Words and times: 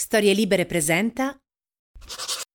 Storie 0.00 0.32
Libere 0.32 0.64
presenta. 0.64 1.38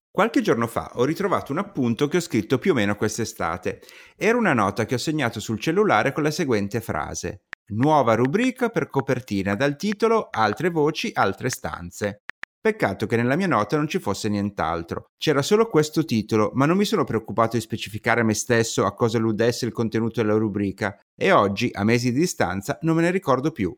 Qualche 0.09 0.41
giorno 0.41 0.65
fa 0.65 0.93
ho 0.95 1.03
ritrovato 1.03 1.51
un 1.51 1.59
appunto 1.59 2.07
che 2.07 2.17
ho 2.17 2.19
scritto 2.19 2.57
più 2.57 2.71
o 2.71 2.73
meno 2.73 2.95
quest'estate. 2.95 3.83
Era 4.18 4.36
una 4.36 4.54
nota 4.54 4.86
che 4.86 4.95
ho 4.95 4.97
segnato 4.97 5.39
sul 5.39 5.59
cellulare 5.59 6.11
con 6.11 6.23
la 6.23 6.31
seguente 6.31 6.81
frase. 6.81 7.43
Nuova 7.68 8.16
rubrica 8.16 8.70
per 8.70 8.88
copertina 8.88 9.54
dal 9.54 9.75
titolo 9.75 10.29
Altre 10.31 10.71
voci, 10.71 11.11
altre 11.13 11.52
stanze. 11.52 12.23
Peccato 12.59 13.05
che 13.05 13.16
nella 13.16 13.36
mia 13.36 13.46
nota 13.46 13.77
non 13.77 13.88
ci 13.88 14.00
fosse 14.00 14.27
nient'altro. 14.27 15.12
C'era 15.16 15.43
solo 15.43 15.68
questo 15.68 16.04
titolo, 16.04 16.50
ma 16.55 16.66
non 16.66 16.77
mi 16.77 16.86
sono 16.86 17.04
preoccupato 17.04 17.57
di 17.57 17.62
specificare 17.62 18.21
a 18.21 18.23
me 18.23 18.34
stesso 18.34 18.86
a 18.86 18.96
cosa 18.96 19.20
alludesse 19.20 19.68
il 19.68 19.71
contenuto 19.71 20.20
della 20.20 20.34
rubrica, 20.34 20.98
e 21.16 21.32
oggi, 21.32 21.70
a 21.71 21.84
mesi 21.84 22.12
di 22.12 22.21
distanza, 22.21 22.80
non 22.82 22.96
me 22.96 23.04
ne 23.04 23.12
ricordo 23.12 23.52
più. 23.52 23.71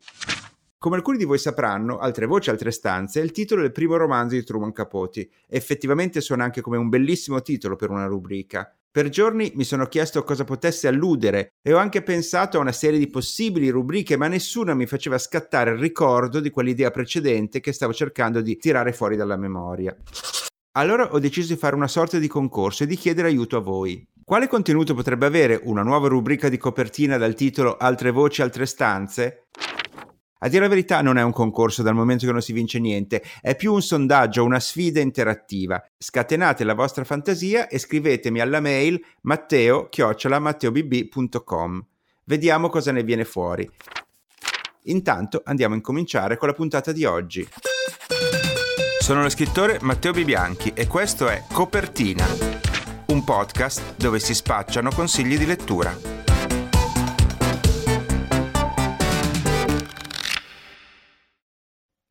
Come 0.80 0.98
alcuni 0.98 1.18
di 1.18 1.24
voi 1.24 1.40
sapranno, 1.40 1.98
Altre 1.98 2.28
voci, 2.28 2.52
altre 2.52 2.70
stanze 2.70 3.20
è 3.20 3.24
il 3.24 3.32
titolo 3.32 3.64
del 3.64 3.72
primo 3.72 3.98
romanzo 3.98 4.36
di 4.36 4.44
Truman 4.44 4.72
Capote. 4.72 5.28
Effettivamente 5.48 6.22
suona 6.22 6.44
anche 6.44 6.62
come 6.62 6.78
un 6.78 6.88
bellissimo 6.88 7.42
titolo 7.42 7.76
per 7.76 7.90
una 7.90 8.06
rubrica. 8.06 8.72
Per 8.92 9.10
giorni 9.10 9.52
mi 9.56 9.64
sono 9.64 9.88
chiesto 9.88 10.24
cosa 10.24 10.44
potesse 10.44 10.88
alludere 10.88 11.54
e 11.64 11.74
ho 11.74 11.78
anche 11.78 12.04
pensato 12.04 12.58
a 12.58 12.62
una 12.62 12.72
serie 12.72 13.00
di 13.00 13.10
possibili 13.10 13.70
rubriche, 13.70 14.18
ma 14.18 14.28
nessuna 14.28 14.76
mi 14.76 14.86
faceva 14.86 15.18
scattare 15.18 15.72
il 15.72 15.80
ricordo 15.80 16.40
di 16.40 16.52
quell'idea 16.52 16.92
precedente 16.92 17.60
che 17.60 17.74
stavo 17.74 17.92
cercando 17.92 18.42
di 18.42 18.56
tirare 18.58 18.94
fuori 18.94 19.16
dalla 19.16 19.36
memoria. 19.36 19.98
Allora 20.74 21.12
ho 21.12 21.18
deciso 21.18 21.54
di 21.54 21.60
fare 21.60 21.76
una 21.76 21.88
sorta 21.88 22.20
di 22.20 22.28
concorso 22.28 22.84
e 22.84 22.88
di 22.88 22.98
chiedere 22.98 23.30
aiuto 23.30 23.58
a 23.58 23.62
voi. 23.62 24.08
Quale 24.24 24.48
contenuto 24.48 24.94
potrebbe 24.94 25.26
avere 25.26 25.60
una 25.64 25.82
nuova 25.82 26.08
rubrica 26.08 26.50
di 26.50 26.58
copertina 26.58 27.18
dal 27.18 27.34
titolo 27.34 27.78
Altre 27.78 28.12
voci, 28.12 28.44
altre 28.44 28.68
stanze? 28.68 29.46
A 30.40 30.50
dire 30.50 30.64
la 30.64 30.70
verità 30.70 31.02
non 31.02 31.18
è 31.18 31.24
un 31.24 31.32
concorso 31.32 31.82
dal 31.82 31.96
momento 31.96 32.26
che 32.26 32.32
non 32.32 32.42
si 32.42 32.54
vince 32.54 32.80
niente, 32.80 33.24
è 33.42 33.56
più 33.56 33.74
un 33.74 33.82
sondaggio, 33.82 34.44
una 34.44 34.60
sfida 34.60 35.00
interattiva. 35.00 35.84
Scatenate 35.98 36.64
la 36.64 36.76
vostra 36.76 37.04
fantasia 37.04 37.68
e 37.68 37.80
scrivetemi 37.80 38.40
alla 38.40 38.60
mail 38.60 39.04
matteo-matteobb.com. 39.22 41.86
Vediamo 42.26 42.70
cosa 42.70 42.92
ne 42.92 43.04
viene 43.04 43.24
fuori. 43.24 43.68
Intanto 44.84 45.42
andiamo 45.46 45.74
a 45.74 45.78
incominciare 45.78 46.38
con 46.38 46.48
la 46.48 46.54
puntata 46.54 46.92
di 46.92 47.06
oggi. 47.06 47.48
Sono 49.00 49.22
lo 49.22 49.30
scrittore 49.30 49.78
Matteo 49.82 50.12
Bibianchi 50.12 50.74
e 50.76 50.88
questo 50.88 51.30
è 51.30 51.44
Copertina, 51.52 52.28
un 53.08 53.24
podcast 53.24 53.96
dove 53.96 54.20
si 54.20 54.34
spacciano 54.34 54.92
consigli 54.92 55.38
di 55.38 55.46
lettura. 55.46 56.17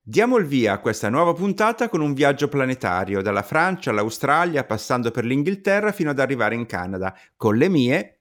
Diamo 0.09 0.37
il 0.37 0.47
via 0.47 0.75
a 0.75 0.79
questa 0.79 1.09
nuova 1.09 1.35
puntata 1.35 1.89
con 1.89 2.01
un 2.01 2.15
viaggio 2.15 2.47
planetario, 2.47 3.23
dalla 3.23 3.43
Francia 3.43 3.91
all'Australia, 3.91 4.63
passando 4.63 5.11
per 5.11 5.25
l'Inghilterra 5.25 5.91
fino 5.91 6.11
ad 6.11 6.21
arrivare 6.21 6.55
in 6.55 6.65
Canada, 6.65 7.13
con 7.35 7.57
le 7.57 7.69
mie 7.69 8.19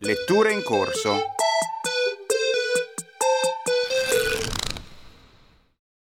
letture 0.00 0.52
in 0.52 0.62
corso. 0.62 1.16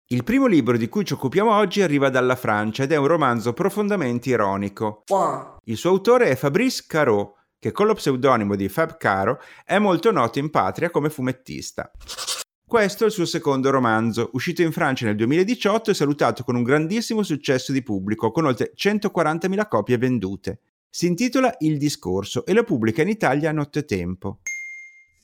Il 0.07 0.23
primo 0.23 0.45
libro 0.45 0.77
di 0.77 0.87
cui 0.87 1.03
ci 1.03 1.11
occupiamo 1.11 1.53
oggi 1.53 1.81
arriva 1.81 2.07
dalla 2.07 2.37
Francia 2.37 2.83
ed 2.83 2.93
è 2.93 2.95
un 2.95 3.07
romanzo 3.07 3.51
profondamente 3.51 4.29
ironico. 4.29 5.03
Il 5.65 5.75
suo 5.75 5.89
autore 5.89 6.29
è 6.29 6.37
Fabrice 6.37 6.85
Caro, 6.87 7.35
che 7.59 7.73
con 7.73 7.85
lo 7.85 7.95
pseudonimo 7.95 8.55
di 8.55 8.69
Fab 8.69 8.95
Caro 8.95 9.41
è 9.65 9.77
molto 9.77 10.09
noto 10.13 10.39
in 10.39 10.49
patria 10.49 10.89
come 10.89 11.09
fumettista. 11.09 11.91
Questo 12.73 13.03
è 13.03 13.05
il 13.05 13.13
suo 13.13 13.27
secondo 13.27 13.69
romanzo, 13.69 14.31
uscito 14.33 14.63
in 14.63 14.71
Francia 14.71 15.05
nel 15.05 15.15
2018 15.15 15.91
e 15.91 15.93
salutato 15.93 16.43
con 16.43 16.55
un 16.55 16.63
grandissimo 16.63 17.21
successo 17.21 17.71
di 17.71 17.83
pubblico, 17.83 18.31
con 18.31 18.45
oltre 18.45 18.73
140.000 18.75 19.67
copie 19.67 19.99
vendute. 19.99 20.59
Si 20.89 21.05
intitola 21.05 21.53
Il 21.59 21.77
discorso 21.77 22.43
e 22.47 22.53
lo 22.53 22.63
pubblica 22.63 23.03
in 23.03 23.09
Italia 23.09 23.51
a 23.51 23.53
nottetempo. 23.53 24.39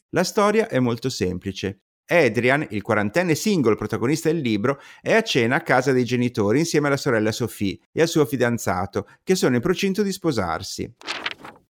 La 0.09 0.23
storia 0.23 0.67
è 0.67 0.77
molto 0.77 1.09
semplice. 1.09 1.79
Adrian, 2.05 2.67
il 2.69 2.83
quarantenne 2.83 3.33
single 3.33 3.75
protagonista 3.75 4.31
del 4.31 4.41
libro, 4.41 4.79
è 5.01 5.15
a 5.15 5.23
cena 5.23 5.55
a 5.55 5.61
casa 5.61 5.91
dei 5.91 6.05
genitori 6.05 6.59
insieme 6.59 6.85
alla 6.85 6.97
sorella 6.97 7.31
Sophie 7.31 7.79
e 7.91 8.01
al 8.01 8.07
suo 8.07 8.27
fidanzato, 8.27 9.07
che 9.23 9.33
sono 9.33 9.55
in 9.55 9.61
procinto 9.61 10.03
di 10.03 10.11
sposarsi. 10.11 10.93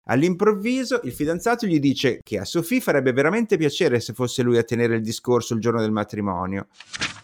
All'improvviso 0.05 0.99
il 1.03 1.13
fidanzato 1.13 1.65
gli 1.65 1.79
dice 1.79 2.19
che 2.23 2.37
a 2.37 2.45
Sophie 2.45 2.81
farebbe 2.81 3.13
veramente 3.13 3.55
piacere 3.55 4.01
se 4.01 4.13
fosse 4.13 4.43
lui 4.43 4.57
a 4.57 4.63
tenere 4.63 4.95
il 4.95 5.01
discorso 5.01 5.53
il 5.53 5.61
giorno 5.61 5.79
del 5.79 5.91
matrimonio. 5.91 6.67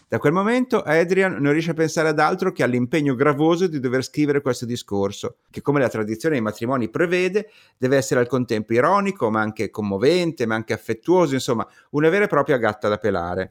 Da 0.08 0.18
quel 0.18 0.32
momento 0.32 0.80
Adrian 0.80 1.34
non 1.34 1.52
riesce 1.52 1.70
a 1.70 1.74
pensare 1.74 2.08
ad 2.08 2.18
altro 2.18 2.52
che 2.52 2.62
all'impegno 2.62 3.14
gravoso 3.14 3.66
di 3.66 3.78
dover 3.78 4.02
scrivere 4.02 4.40
questo 4.40 4.64
discorso, 4.64 5.36
che 5.50 5.60
come 5.60 5.78
la 5.78 5.88
tradizione 5.88 6.34
dei 6.34 6.42
matrimoni 6.42 6.88
prevede, 6.88 7.50
deve 7.76 7.98
essere 7.98 8.18
al 8.18 8.26
contempo 8.26 8.72
ironico, 8.72 9.30
ma 9.30 9.40
anche 9.40 9.70
commovente, 9.70 10.46
ma 10.46 10.56
anche 10.56 10.72
affettuoso, 10.72 11.34
insomma, 11.34 11.64
una 11.90 12.08
vera 12.08 12.24
e 12.24 12.28
propria 12.28 12.56
gatta 12.56 12.88
da 12.88 12.96
pelare. 12.96 13.50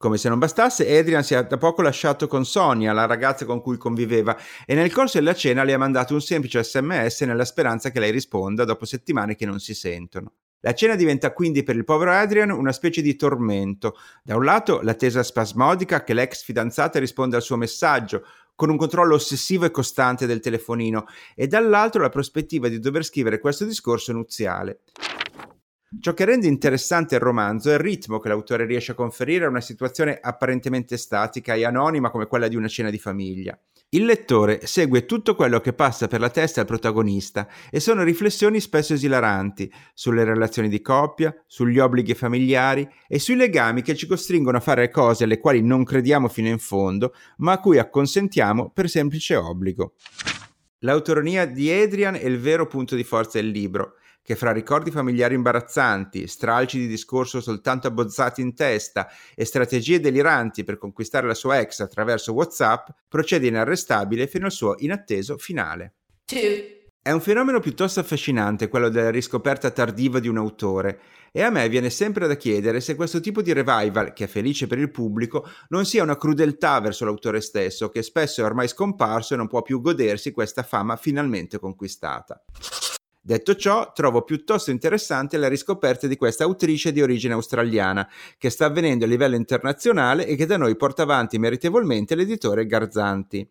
Come 0.00 0.16
se 0.16 0.30
non 0.30 0.38
bastasse, 0.38 0.98
Adrian 0.98 1.22
si 1.22 1.34
è 1.34 1.44
da 1.44 1.58
poco 1.58 1.82
lasciato 1.82 2.26
con 2.26 2.46
Sonia, 2.46 2.94
la 2.94 3.04
ragazza 3.04 3.44
con 3.44 3.60
cui 3.60 3.76
conviveva, 3.76 4.34
e 4.64 4.74
nel 4.74 4.90
corso 4.90 5.18
della 5.18 5.34
cena 5.34 5.62
le 5.62 5.74
ha 5.74 5.78
mandato 5.78 6.14
un 6.14 6.22
semplice 6.22 6.64
sms 6.64 7.20
nella 7.20 7.44
speranza 7.44 7.90
che 7.90 8.00
lei 8.00 8.10
risponda 8.10 8.64
dopo 8.64 8.86
settimane 8.86 9.36
che 9.36 9.44
non 9.44 9.60
si 9.60 9.74
sentono. 9.74 10.32
La 10.60 10.72
cena 10.72 10.94
diventa 10.94 11.34
quindi 11.34 11.62
per 11.62 11.76
il 11.76 11.84
povero 11.84 12.12
Adrian 12.12 12.48
una 12.48 12.72
specie 12.72 13.02
di 13.02 13.14
tormento. 13.14 13.94
Da 14.24 14.36
un 14.36 14.44
lato 14.44 14.80
l'attesa 14.80 15.22
spasmodica 15.22 16.02
che 16.02 16.14
l'ex 16.14 16.44
fidanzata 16.44 16.98
risponda 16.98 17.36
al 17.36 17.42
suo 17.42 17.58
messaggio, 17.58 18.24
con 18.54 18.70
un 18.70 18.78
controllo 18.78 19.16
ossessivo 19.16 19.66
e 19.66 19.70
costante 19.70 20.24
del 20.24 20.40
telefonino, 20.40 21.08
e 21.34 21.46
dall'altro 21.46 22.00
la 22.00 22.08
prospettiva 22.08 22.68
di 22.68 22.78
dover 22.78 23.04
scrivere 23.04 23.38
questo 23.38 23.66
discorso 23.66 24.12
nuziale. 24.14 24.80
Ciò 25.98 26.14
che 26.14 26.24
rende 26.24 26.46
interessante 26.46 27.16
il 27.16 27.20
romanzo 27.20 27.68
è 27.68 27.72
il 27.72 27.80
ritmo 27.80 28.20
che 28.20 28.28
l'autore 28.28 28.64
riesce 28.64 28.92
a 28.92 28.94
conferire 28.94 29.46
a 29.46 29.48
una 29.48 29.60
situazione 29.60 30.20
apparentemente 30.22 30.96
statica 30.96 31.54
e 31.54 31.64
anonima 31.64 32.10
come 32.10 32.28
quella 32.28 32.46
di 32.46 32.54
una 32.54 32.68
cena 32.68 32.90
di 32.90 32.98
famiglia. 32.98 33.58
Il 33.88 34.04
lettore 34.04 34.64
segue 34.68 35.04
tutto 35.04 35.34
quello 35.34 35.58
che 35.58 35.72
passa 35.72 36.06
per 36.06 36.20
la 36.20 36.30
testa 36.30 36.60
al 36.60 36.66
protagonista 36.68 37.48
e 37.70 37.80
sono 37.80 38.04
riflessioni 38.04 38.60
spesso 38.60 38.94
esilaranti 38.94 39.68
sulle 39.92 40.22
relazioni 40.22 40.68
di 40.68 40.80
coppia, 40.80 41.34
sugli 41.48 41.80
obblighi 41.80 42.14
familiari 42.14 42.88
e 43.08 43.18
sui 43.18 43.34
legami 43.34 43.82
che 43.82 43.96
ci 43.96 44.06
costringono 44.06 44.58
a 44.58 44.60
fare 44.60 44.90
cose 44.90 45.24
alle 45.24 45.40
quali 45.40 45.60
non 45.60 45.82
crediamo 45.82 46.28
fino 46.28 46.46
in 46.46 46.60
fondo, 46.60 47.14
ma 47.38 47.52
a 47.52 47.58
cui 47.58 47.78
acconsentiamo 47.78 48.70
per 48.70 48.88
semplice 48.88 49.34
obbligo. 49.34 49.94
L'autonomia 50.82 51.46
di 51.46 51.68
Adrian 51.68 52.14
è 52.14 52.24
il 52.24 52.38
vero 52.38 52.68
punto 52.68 52.94
di 52.94 53.02
forza 53.02 53.40
del 53.40 53.50
libro 53.50 53.96
che 54.30 54.36
fra 54.36 54.52
ricordi 54.52 54.92
familiari 54.92 55.34
imbarazzanti, 55.34 56.28
stralci 56.28 56.78
di 56.78 56.86
discorso 56.86 57.40
soltanto 57.40 57.88
abbozzati 57.88 58.40
in 58.40 58.54
testa 58.54 59.08
e 59.34 59.44
strategie 59.44 59.98
deliranti 59.98 60.62
per 60.62 60.78
conquistare 60.78 61.26
la 61.26 61.34
sua 61.34 61.58
ex 61.58 61.80
attraverso 61.80 62.32
WhatsApp, 62.32 62.90
procede 63.08 63.48
inarrestabile 63.48 64.28
fino 64.28 64.44
al 64.44 64.52
suo 64.52 64.76
inatteso 64.78 65.36
finale. 65.36 65.94
Two. 66.24 66.38
È 67.02 67.10
un 67.10 67.20
fenomeno 67.20 67.58
piuttosto 67.58 67.98
affascinante 67.98 68.68
quello 68.68 68.88
della 68.88 69.10
riscoperta 69.10 69.72
tardiva 69.72 70.20
di 70.20 70.28
un 70.28 70.36
autore 70.36 71.00
e 71.32 71.42
a 71.42 71.50
me 71.50 71.68
viene 71.68 71.90
sempre 71.90 72.28
da 72.28 72.36
chiedere 72.36 72.80
se 72.80 72.94
questo 72.94 73.18
tipo 73.18 73.42
di 73.42 73.52
revival, 73.52 74.12
che 74.12 74.24
è 74.24 74.28
felice 74.28 74.68
per 74.68 74.78
il 74.78 74.92
pubblico, 74.92 75.44
non 75.70 75.84
sia 75.84 76.04
una 76.04 76.16
crudeltà 76.16 76.78
verso 76.78 77.04
l'autore 77.04 77.40
stesso, 77.40 77.88
che 77.88 78.04
spesso 78.04 78.42
è 78.42 78.44
ormai 78.44 78.68
scomparso 78.68 79.34
e 79.34 79.38
non 79.38 79.48
può 79.48 79.60
più 79.62 79.80
godersi 79.80 80.30
questa 80.30 80.62
fama 80.62 80.94
finalmente 80.94 81.58
conquistata. 81.58 82.40
Detto 83.30 83.54
ciò, 83.54 83.92
trovo 83.92 84.22
piuttosto 84.22 84.72
interessante 84.72 85.36
la 85.36 85.46
riscoperta 85.46 86.08
di 86.08 86.16
questa 86.16 86.42
autrice 86.42 86.90
di 86.90 87.00
origine 87.00 87.34
australiana, 87.34 88.10
che 88.36 88.50
sta 88.50 88.64
avvenendo 88.64 89.04
a 89.04 89.06
livello 89.06 89.36
internazionale 89.36 90.26
e 90.26 90.34
che 90.34 90.46
da 90.46 90.56
noi 90.56 90.74
porta 90.74 91.02
avanti 91.02 91.38
meritevolmente 91.38 92.16
l'editore 92.16 92.66
Garzanti. 92.66 93.48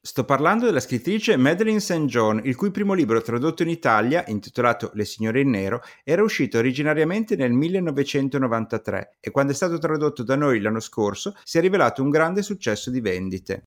Sto 0.00 0.22
parlando 0.22 0.66
della 0.66 0.78
scrittrice 0.78 1.36
Madeline 1.36 1.80
St. 1.80 2.04
John, 2.04 2.40
il 2.44 2.54
cui 2.54 2.70
primo 2.70 2.94
libro 2.94 3.20
tradotto 3.20 3.64
in 3.64 3.70
Italia, 3.70 4.22
intitolato 4.28 4.92
Le 4.94 5.04
signore 5.04 5.40
in 5.40 5.50
nero, 5.50 5.82
era 6.04 6.22
uscito 6.22 6.58
originariamente 6.58 7.34
nel 7.34 7.50
1993 7.50 9.16
e 9.18 9.32
quando 9.32 9.50
è 9.50 9.56
stato 9.56 9.76
tradotto 9.78 10.22
da 10.22 10.36
noi 10.36 10.60
l'anno 10.60 10.78
scorso 10.78 11.34
si 11.42 11.58
è 11.58 11.60
rivelato 11.60 12.00
un 12.00 12.10
grande 12.10 12.42
successo 12.42 12.92
di 12.92 13.00
vendite. 13.00 13.64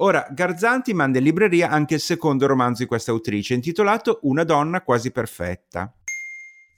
Ora, 0.00 0.28
Garzanti 0.30 0.94
manda 0.94 1.18
in 1.18 1.24
libreria 1.24 1.70
anche 1.70 1.94
il 1.94 2.00
secondo 2.00 2.46
romanzo 2.46 2.82
di 2.82 2.88
questa 2.88 3.10
autrice, 3.10 3.54
intitolato 3.54 4.20
Una 4.22 4.44
donna 4.44 4.82
quasi 4.82 5.10
perfetta. 5.10 5.92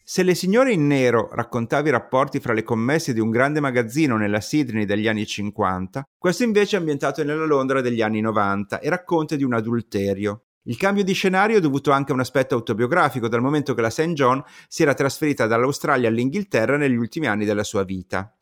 Se 0.02 0.22
Le 0.22 0.34
signore 0.34 0.72
in 0.72 0.86
nero 0.86 1.28
raccontava 1.32 1.88
i 1.88 1.90
rapporti 1.90 2.40
fra 2.40 2.54
le 2.54 2.62
commesse 2.62 3.12
di 3.12 3.20
un 3.20 3.28
grande 3.28 3.60
magazzino 3.60 4.16
nella 4.16 4.40
Sydney 4.40 4.86
degli 4.86 5.06
anni 5.06 5.26
50, 5.26 6.08
questo 6.16 6.44
invece 6.44 6.76
è 6.76 6.78
ambientato 6.78 7.22
nella 7.22 7.44
Londra 7.44 7.82
degli 7.82 8.00
anni 8.00 8.22
90 8.22 8.80
e 8.80 8.88
racconta 8.88 9.36
di 9.36 9.44
un 9.44 9.52
adulterio. 9.52 10.44
Il 10.64 10.78
cambio 10.78 11.04
di 11.04 11.12
scenario 11.12 11.58
è 11.58 11.60
dovuto 11.60 11.90
anche 11.90 12.12
a 12.12 12.14
un 12.14 12.20
aspetto 12.20 12.54
autobiografico, 12.54 13.28
dal 13.28 13.42
momento 13.42 13.74
che 13.74 13.82
la 13.82 13.90
St. 13.90 14.12
John 14.12 14.42
si 14.66 14.82
era 14.82 14.94
trasferita 14.94 15.46
dall'Australia 15.46 16.08
all'Inghilterra 16.08 16.78
negli 16.78 16.96
ultimi 16.96 17.26
anni 17.26 17.44
della 17.44 17.64
sua 17.64 17.84
vita. 17.84 18.34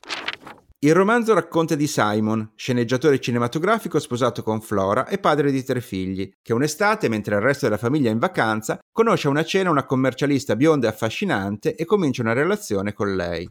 Il 0.80 0.94
romanzo 0.94 1.34
racconta 1.34 1.74
di 1.74 1.88
Simon, 1.88 2.52
sceneggiatore 2.54 3.18
cinematografico 3.18 3.98
sposato 3.98 4.44
con 4.44 4.60
Flora 4.60 5.08
e 5.08 5.18
padre 5.18 5.50
di 5.50 5.64
tre 5.64 5.80
figli, 5.80 6.30
che 6.40 6.52
un'estate, 6.52 7.08
mentre 7.08 7.34
il 7.34 7.40
resto 7.40 7.64
della 7.64 7.78
famiglia 7.78 8.10
è 8.10 8.12
in 8.12 8.20
vacanza, 8.20 8.78
conosce 8.92 9.26
a 9.26 9.30
una 9.30 9.42
cena 9.42 9.70
una 9.70 9.84
commercialista 9.84 10.54
bionda 10.54 10.86
e 10.86 10.90
affascinante 10.90 11.74
e 11.74 11.84
comincia 11.84 12.22
una 12.22 12.32
relazione 12.32 12.92
con 12.92 13.16
lei. 13.16 13.50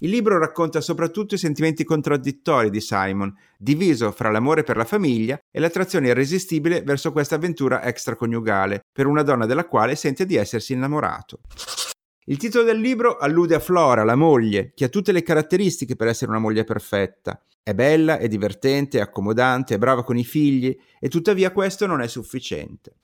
Il 0.00 0.10
libro 0.10 0.36
racconta 0.36 0.82
soprattutto 0.82 1.36
i 1.36 1.38
sentimenti 1.38 1.84
contraddittori 1.84 2.68
di 2.68 2.82
Simon, 2.82 3.34
diviso 3.56 4.12
fra 4.12 4.30
l'amore 4.30 4.62
per 4.62 4.76
la 4.76 4.84
famiglia 4.84 5.38
e 5.50 5.58
l'attrazione 5.58 6.08
irresistibile 6.08 6.82
verso 6.82 7.12
questa 7.12 7.36
avventura 7.36 7.82
extraconiugale, 7.82 8.82
per 8.92 9.06
una 9.06 9.22
donna 9.22 9.46
della 9.46 9.64
quale 9.64 9.96
sente 9.96 10.26
di 10.26 10.36
essersi 10.36 10.74
innamorato. 10.74 11.40
Il 12.26 12.38
titolo 12.38 12.64
del 12.64 12.78
libro 12.78 13.18
allude 13.18 13.54
a 13.54 13.58
Flora, 13.58 14.02
la 14.02 14.14
moglie, 14.14 14.72
che 14.74 14.86
ha 14.86 14.88
tutte 14.88 15.12
le 15.12 15.22
caratteristiche 15.22 15.94
per 15.94 16.06
essere 16.06 16.30
una 16.30 16.40
moglie 16.40 16.64
perfetta. 16.64 17.38
È 17.62 17.74
bella, 17.74 18.16
è 18.16 18.28
divertente, 18.28 18.96
è 18.96 19.02
accomodante, 19.02 19.74
è 19.74 19.78
brava 19.78 20.02
con 20.04 20.16
i 20.16 20.24
figli 20.24 20.74
e 20.98 21.10
tuttavia 21.10 21.52
questo 21.52 21.84
non 21.84 22.00
è 22.00 22.08
sufficiente. 22.08 22.94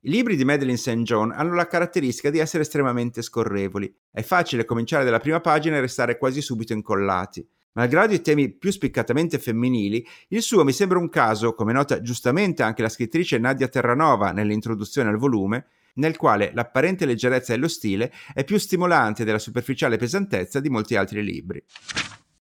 I 0.00 0.10
libri 0.10 0.36
di 0.36 0.46
Madeline 0.46 0.78
St. 0.78 1.02
John 1.02 1.32
hanno 1.32 1.52
la 1.52 1.66
caratteristica 1.66 2.30
di 2.30 2.38
essere 2.38 2.62
estremamente 2.62 3.20
scorrevoli. 3.20 3.94
È 4.10 4.22
facile 4.22 4.64
cominciare 4.64 5.04
dalla 5.04 5.20
prima 5.20 5.40
pagina 5.40 5.76
e 5.76 5.80
restare 5.80 6.16
quasi 6.16 6.40
subito 6.40 6.72
incollati. 6.72 7.46
Malgrado 7.72 8.14
i 8.14 8.22
temi 8.22 8.50
più 8.50 8.70
spiccatamente 8.70 9.38
femminili, 9.38 10.02
il 10.28 10.40
suo 10.40 10.64
mi 10.64 10.72
sembra 10.72 10.98
un 10.98 11.10
caso, 11.10 11.52
come 11.52 11.74
nota 11.74 12.00
giustamente 12.00 12.62
anche 12.62 12.80
la 12.80 12.88
scrittrice 12.88 13.36
Nadia 13.36 13.68
Terranova 13.68 14.32
nell'introduzione 14.32 15.10
al 15.10 15.18
volume, 15.18 15.66
nel 15.94 16.16
quale 16.16 16.50
l'apparente 16.54 17.06
leggerezza 17.06 17.52
dello 17.52 17.68
stile 17.68 18.12
è 18.32 18.44
più 18.44 18.58
stimolante 18.58 19.24
della 19.24 19.38
superficiale 19.38 19.96
pesantezza 19.96 20.60
di 20.60 20.68
molti 20.68 20.96
altri 20.96 21.22
libri. 21.22 21.62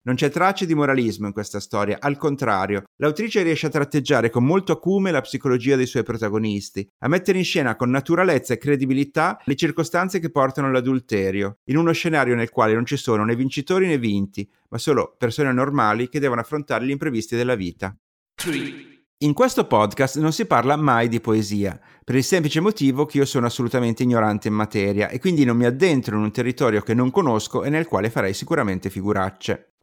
Non 0.06 0.14
c'è 0.14 0.30
traccia 0.30 0.64
di 0.64 0.74
moralismo 0.74 1.26
in 1.26 1.32
questa 1.32 1.58
storia, 1.58 1.98
al 1.98 2.16
contrario, 2.16 2.84
l'autrice 2.98 3.42
riesce 3.42 3.66
a 3.66 3.70
tratteggiare 3.70 4.30
con 4.30 4.44
molto 4.44 4.70
acume 4.70 5.10
la 5.10 5.20
psicologia 5.20 5.74
dei 5.74 5.86
suoi 5.86 6.04
protagonisti, 6.04 6.88
a 7.00 7.08
mettere 7.08 7.38
in 7.38 7.44
scena 7.44 7.74
con 7.74 7.90
naturalezza 7.90 8.54
e 8.54 8.58
credibilità 8.58 9.40
le 9.44 9.56
circostanze 9.56 10.20
che 10.20 10.30
portano 10.30 10.68
all'adulterio, 10.68 11.58
in 11.64 11.76
uno 11.76 11.90
scenario 11.90 12.36
nel 12.36 12.50
quale 12.50 12.74
non 12.74 12.86
ci 12.86 12.96
sono 12.96 13.24
né 13.24 13.34
vincitori 13.34 13.88
né 13.88 13.98
vinti, 13.98 14.48
ma 14.68 14.78
solo 14.78 15.16
persone 15.18 15.52
normali 15.52 16.08
che 16.08 16.20
devono 16.20 16.40
affrontare 16.40 16.86
gli 16.86 16.90
imprevisti 16.90 17.34
della 17.34 17.56
vita. 17.56 17.92
3. 18.36 18.95
In 19.20 19.32
questo 19.32 19.66
podcast 19.66 20.18
non 20.18 20.30
si 20.30 20.44
parla 20.44 20.76
mai 20.76 21.08
di 21.08 21.22
poesia, 21.22 21.80
per 22.04 22.16
il 22.16 22.22
semplice 22.22 22.60
motivo 22.60 23.06
che 23.06 23.16
io 23.16 23.24
sono 23.24 23.46
assolutamente 23.46 24.02
ignorante 24.02 24.48
in 24.48 24.52
materia 24.52 25.08
e 25.08 25.18
quindi 25.18 25.46
non 25.46 25.56
mi 25.56 25.64
addentro 25.64 26.16
in 26.16 26.22
un 26.22 26.30
territorio 26.30 26.82
che 26.82 26.92
non 26.92 27.10
conosco 27.10 27.64
e 27.64 27.70
nel 27.70 27.86
quale 27.86 28.10
farei 28.10 28.34
sicuramente 28.34 28.90
figuracce. 28.90 29.76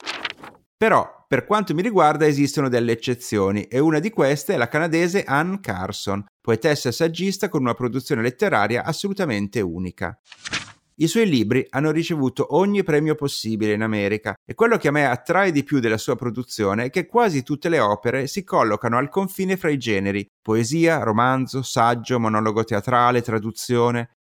Però, 0.78 1.26
per 1.28 1.46
quanto 1.46 1.74
mi 1.74 1.82
riguarda, 1.82 2.28
esistono 2.28 2.70
delle 2.70 2.92
eccezioni 2.92 3.64
e 3.64 3.80
una 3.80 3.98
di 3.98 4.12
queste 4.12 4.54
è 4.54 4.58
la 4.58 4.68
canadese 4.68 5.24
Anne 5.24 5.60
Carson, 5.62 6.24
poetessa 6.40 6.90
e 6.90 6.92
saggista 6.92 7.50
con 7.50 7.62
una 7.62 7.74
produzione 7.74 8.22
letteraria 8.22 8.84
assolutamente 8.84 9.62
unica. 9.62 10.16
I 10.98 11.08
suoi 11.08 11.28
libri 11.28 11.66
hanno 11.72 11.90
ricevuto 11.90 12.56
ogni 12.56 12.84
premio 12.84 13.16
possibile 13.16 13.74
in 13.74 13.82
America 13.82 14.36
e 14.46 14.54
quello 14.54 14.78
che 14.78 14.90
a 14.90 14.92
me 14.92 15.08
attrae 15.08 15.52
di 15.52 15.64
più 15.64 15.80
della 15.80 15.98
sua 15.98 16.16
produzione 16.16 16.86
è 16.86 16.90
che 16.92 17.08
quasi 17.08 17.42
tutte 17.42 17.68
le 17.68 17.80
opere 17.80 18.28
si 18.28 18.44
collocano 18.44 18.98
al 18.98 19.10
confine 19.10 19.58
fra 19.58 19.70
i 19.70 19.78
generi 19.78 20.28
poesia, 20.40 21.00
romanzo, 21.00 21.64
saggio, 21.64 22.20
monologo 22.20 22.64
teatrale, 22.64 23.24
traduzione. 23.24 24.18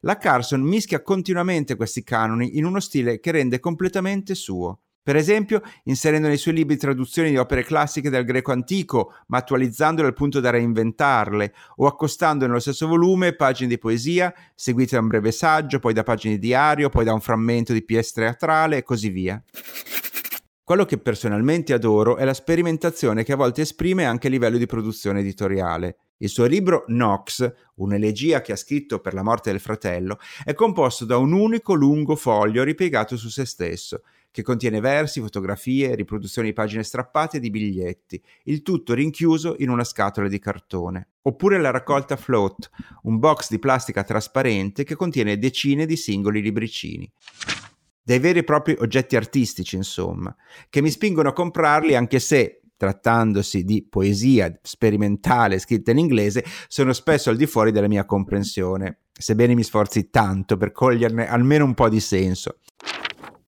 La 0.00 0.16
Carson 0.16 0.62
mischia 0.62 1.02
continuamente 1.02 1.76
questi 1.76 2.02
canoni 2.02 2.56
in 2.56 2.64
uno 2.64 2.80
stile 2.80 3.20
che 3.20 3.32
rende 3.32 3.60
completamente 3.60 4.34
suo. 4.34 4.80
Per 5.06 5.14
esempio, 5.14 5.62
inserendo 5.84 6.26
nei 6.26 6.36
suoi 6.36 6.54
libri 6.54 6.76
traduzioni 6.76 7.30
di 7.30 7.36
opere 7.36 7.62
classiche 7.62 8.10
del 8.10 8.24
greco 8.24 8.50
antico, 8.50 9.14
ma 9.28 9.38
attualizzandole 9.38 10.08
al 10.08 10.14
punto 10.14 10.40
da 10.40 10.50
reinventarle, 10.50 11.54
o 11.76 11.86
accostando 11.86 12.44
nello 12.44 12.58
stesso 12.58 12.88
volume 12.88 13.32
pagine 13.32 13.68
di 13.68 13.78
poesia, 13.78 14.34
seguite 14.52 14.96
da 14.96 15.02
un 15.02 15.06
breve 15.06 15.30
saggio, 15.30 15.78
poi 15.78 15.92
da 15.92 16.02
pagine 16.02 16.34
di 16.34 16.40
diario, 16.40 16.88
poi 16.88 17.04
da 17.04 17.12
un 17.12 17.20
frammento 17.20 17.72
di 17.72 17.84
pièce 17.84 18.14
teatrale 18.14 18.78
e 18.78 18.82
così 18.82 19.10
via. 19.10 19.40
Quello 20.64 20.84
che 20.84 20.98
personalmente 20.98 21.72
adoro 21.72 22.16
è 22.16 22.24
la 22.24 22.34
sperimentazione 22.34 23.22
che 23.22 23.32
a 23.32 23.36
volte 23.36 23.60
esprime 23.60 24.06
anche 24.06 24.26
a 24.26 24.30
livello 24.30 24.58
di 24.58 24.66
produzione 24.66 25.20
editoriale. 25.20 25.98
Il 26.16 26.28
suo 26.28 26.46
libro 26.46 26.82
Nox, 26.88 27.48
un'elegia 27.76 28.40
che 28.40 28.50
ha 28.50 28.56
scritto 28.56 28.98
per 28.98 29.14
la 29.14 29.22
morte 29.22 29.52
del 29.52 29.60
fratello, 29.60 30.18
è 30.42 30.52
composto 30.54 31.04
da 31.04 31.16
un 31.16 31.32
unico 31.32 31.74
lungo 31.74 32.16
foglio 32.16 32.64
ripiegato 32.64 33.16
su 33.16 33.28
se 33.28 33.44
stesso, 33.44 34.02
che 34.36 34.42
contiene 34.42 34.80
versi, 34.80 35.22
fotografie, 35.22 35.94
riproduzioni 35.94 36.48
di 36.48 36.52
pagine 36.52 36.82
strappate 36.82 37.38
e 37.38 37.40
di 37.40 37.48
biglietti, 37.48 38.22
il 38.44 38.60
tutto 38.60 38.92
rinchiuso 38.92 39.56
in 39.60 39.70
una 39.70 39.82
scatola 39.82 40.28
di 40.28 40.38
cartone. 40.38 41.08
Oppure 41.22 41.58
la 41.58 41.70
raccolta 41.70 42.16
Float, 42.16 42.68
un 43.04 43.18
box 43.18 43.48
di 43.48 43.58
plastica 43.58 44.04
trasparente 44.04 44.84
che 44.84 44.94
contiene 44.94 45.38
decine 45.38 45.86
di 45.86 45.96
singoli 45.96 46.42
libricini. 46.42 47.10
Dei 48.02 48.18
veri 48.18 48.40
e 48.40 48.44
propri 48.44 48.76
oggetti 48.78 49.16
artistici, 49.16 49.74
insomma, 49.76 50.36
che 50.68 50.82
mi 50.82 50.90
spingono 50.90 51.30
a 51.30 51.32
comprarli 51.32 51.94
anche 51.94 52.18
se, 52.18 52.60
trattandosi 52.76 53.64
di 53.64 53.86
poesia 53.88 54.54
sperimentale 54.60 55.58
scritta 55.58 55.92
in 55.92 55.98
inglese, 55.98 56.44
sono 56.68 56.92
spesso 56.92 57.30
al 57.30 57.36
di 57.36 57.46
fuori 57.46 57.72
della 57.72 57.88
mia 57.88 58.04
comprensione, 58.04 58.98
sebbene 59.18 59.54
mi 59.54 59.62
sforzi 59.62 60.10
tanto 60.10 60.58
per 60.58 60.72
coglierne 60.72 61.26
almeno 61.26 61.64
un 61.64 61.72
po' 61.72 61.88
di 61.88 62.00
senso. 62.00 62.58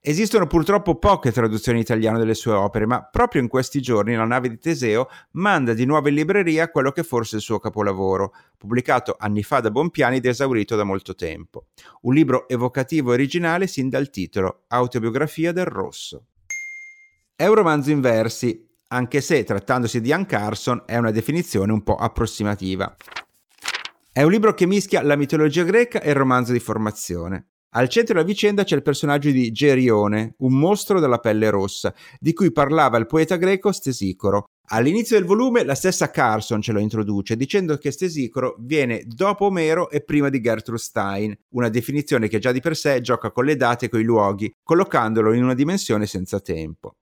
Esistono 0.08 0.46
purtroppo 0.46 0.94
poche 0.94 1.31
traduzioni 1.31 1.76
in 1.76 1.84
italiano 1.84 2.16
delle 2.16 2.32
sue 2.32 2.55
opere, 2.55 2.87
ma 2.87 3.02
proprio 3.02 3.43
in 3.43 3.49
questi 3.49 3.82
giorni 3.82 4.14
la 4.14 4.25
nave 4.25 4.49
di 4.49 4.58
Teseo 4.58 5.06
manda 5.32 5.75
di 5.75 5.84
nuovo 5.84 6.08
in 6.08 6.14
libreria 6.14 6.70
quello 6.70 6.93
che 6.93 7.02
forse 7.02 7.34
è 7.34 7.37
il 7.37 7.43
suo 7.43 7.58
capolavoro, 7.58 8.32
pubblicato 8.56 9.16
anni 9.19 9.43
fa 9.43 9.60
da 9.60 9.70
Bompiani 9.70 10.16
ed 10.16 10.25
esaurito 10.25 10.76
da 10.76 10.84
molto 10.84 11.14
tempo. 11.14 11.66
Un 12.00 12.14
libro 12.14 12.49
evocativo 12.49 13.10
e 13.10 13.14
originale 13.16 13.66
sin 13.66 13.90
dal 13.90 14.08
titolo, 14.08 14.62
Autobiografia 14.69 15.52
del 15.52 15.66
Rosso. 15.66 16.25
È 17.37 17.46
un 17.46 17.55
romanzo 17.55 17.90
in 17.90 18.00
versi, 18.00 18.66
anche 18.88 19.20
se 19.20 19.44
trattandosi 19.44 20.00
di 20.00 20.10
Ann 20.10 20.25
Carson 20.25 20.84
è 20.87 20.96
una 20.96 21.10
definizione 21.10 21.70
un 21.70 21.82
po' 21.82 21.96
approssimativa. 21.96 22.96
È 24.10 24.22
un 24.22 24.31
libro 24.31 24.55
che 24.55 24.64
mischia 24.64 25.02
la 25.02 25.16
mitologia 25.16 25.64
greca 25.64 26.00
e 26.00 26.08
il 26.08 26.16
romanzo 26.16 26.52
di 26.52 26.60
formazione. 26.60 27.49
Al 27.73 27.91
centro 27.91 28.15
della 28.15 28.25
vicenda 28.25 28.65
c'è 28.65 28.76
il 28.76 28.82
personaggio 28.82 29.31
di 29.31 29.53
Gerione, 29.53 30.37
un 30.38 30.59
mostro 30.59 31.00
dalla 31.00 31.19
pelle 31.19 31.50
rossa, 31.50 31.94
di 32.19 32.32
cui 32.32 32.51
parlava 32.51 32.96
il 32.96 33.06
poeta 33.06 33.37
greco 33.37 33.72
Stesicoro. 33.72 34.46
All'inizio 34.70 35.17
del 35.19 35.27
volume 35.27 35.65
la 35.65 35.75
stessa 35.75 36.10
Carson 36.10 36.63
ce 36.63 36.72
lo 36.72 36.79
introduce, 36.79 37.37
dicendo 37.37 37.77
che 37.77 37.91
Stesicoro 37.91 38.56
viene 38.60 39.03
dopo 39.05 39.46
Omero 39.46 39.91
e 39.91 40.03
prima 40.03 40.31
di 40.31 40.41
Gertrude 40.41 40.81
Stein, 40.81 41.37
una 41.51 41.69
definizione 41.69 42.29
che 42.29 42.39
già 42.39 42.53
di 42.53 42.60
per 42.60 42.75
sé 42.75 43.03
gioca 43.03 43.31
con 43.31 43.44
le 43.44 43.56
date 43.56 43.87
e 43.87 43.89
coi 43.91 44.03
luoghi, 44.03 44.51
collocandolo 44.63 45.34
in 45.34 45.43
una 45.43 45.55
dimensione 45.55 46.06
senza 46.06 46.41
tempo. 46.41 46.94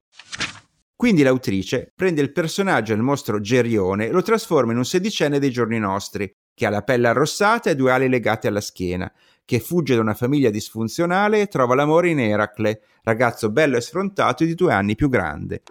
Quindi 0.96 1.22
l'autrice 1.22 1.92
prende 1.94 2.22
il 2.22 2.32
personaggio 2.32 2.92
del 2.92 3.02
mostro 3.02 3.40
Gerione 3.40 4.08
e 4.08 4.10
lo 4.10 4.22
trasforma 4.22 4.72
in 4.72 4.78
un 4.78 4.84
sedicenne 4.84 5.38
dei 5.38 5.50
giorni 5.50 5.78
nostri, 5.78 6.28
che 6.54 6.66
ha 6.66 6.70
la 6.70 6.82
pelle 6.82 7.08
arrossata 7.08 7.68
e 7.68 7.76
due 7.76 7.92
ali 7.92 8.08
legate 8.08 8.48
alla 8.48 8.62
schiena, 8.62 9.12
che 9.46 9.60
fugge 9.60 9.94
da 9.94 10.02
una 10.02 10.12
famiglia 10.12 10.50
disfunzionale 10.50 11.40
e 11.40 11.46
trova 11.46 11.74
l'amore 11.74 12.10
in 12.10 12.18
Eracle, 12.18 12.82
ragazzo 13.04 13.50
bello 13.50 13.78
e 13.78 13.80
sfrontato 13.80 14.44
di 14.44 14.54
due 14.54 14.74
anni 14.74 14.96
più 14.96 15.08
grande. 15.08 15.62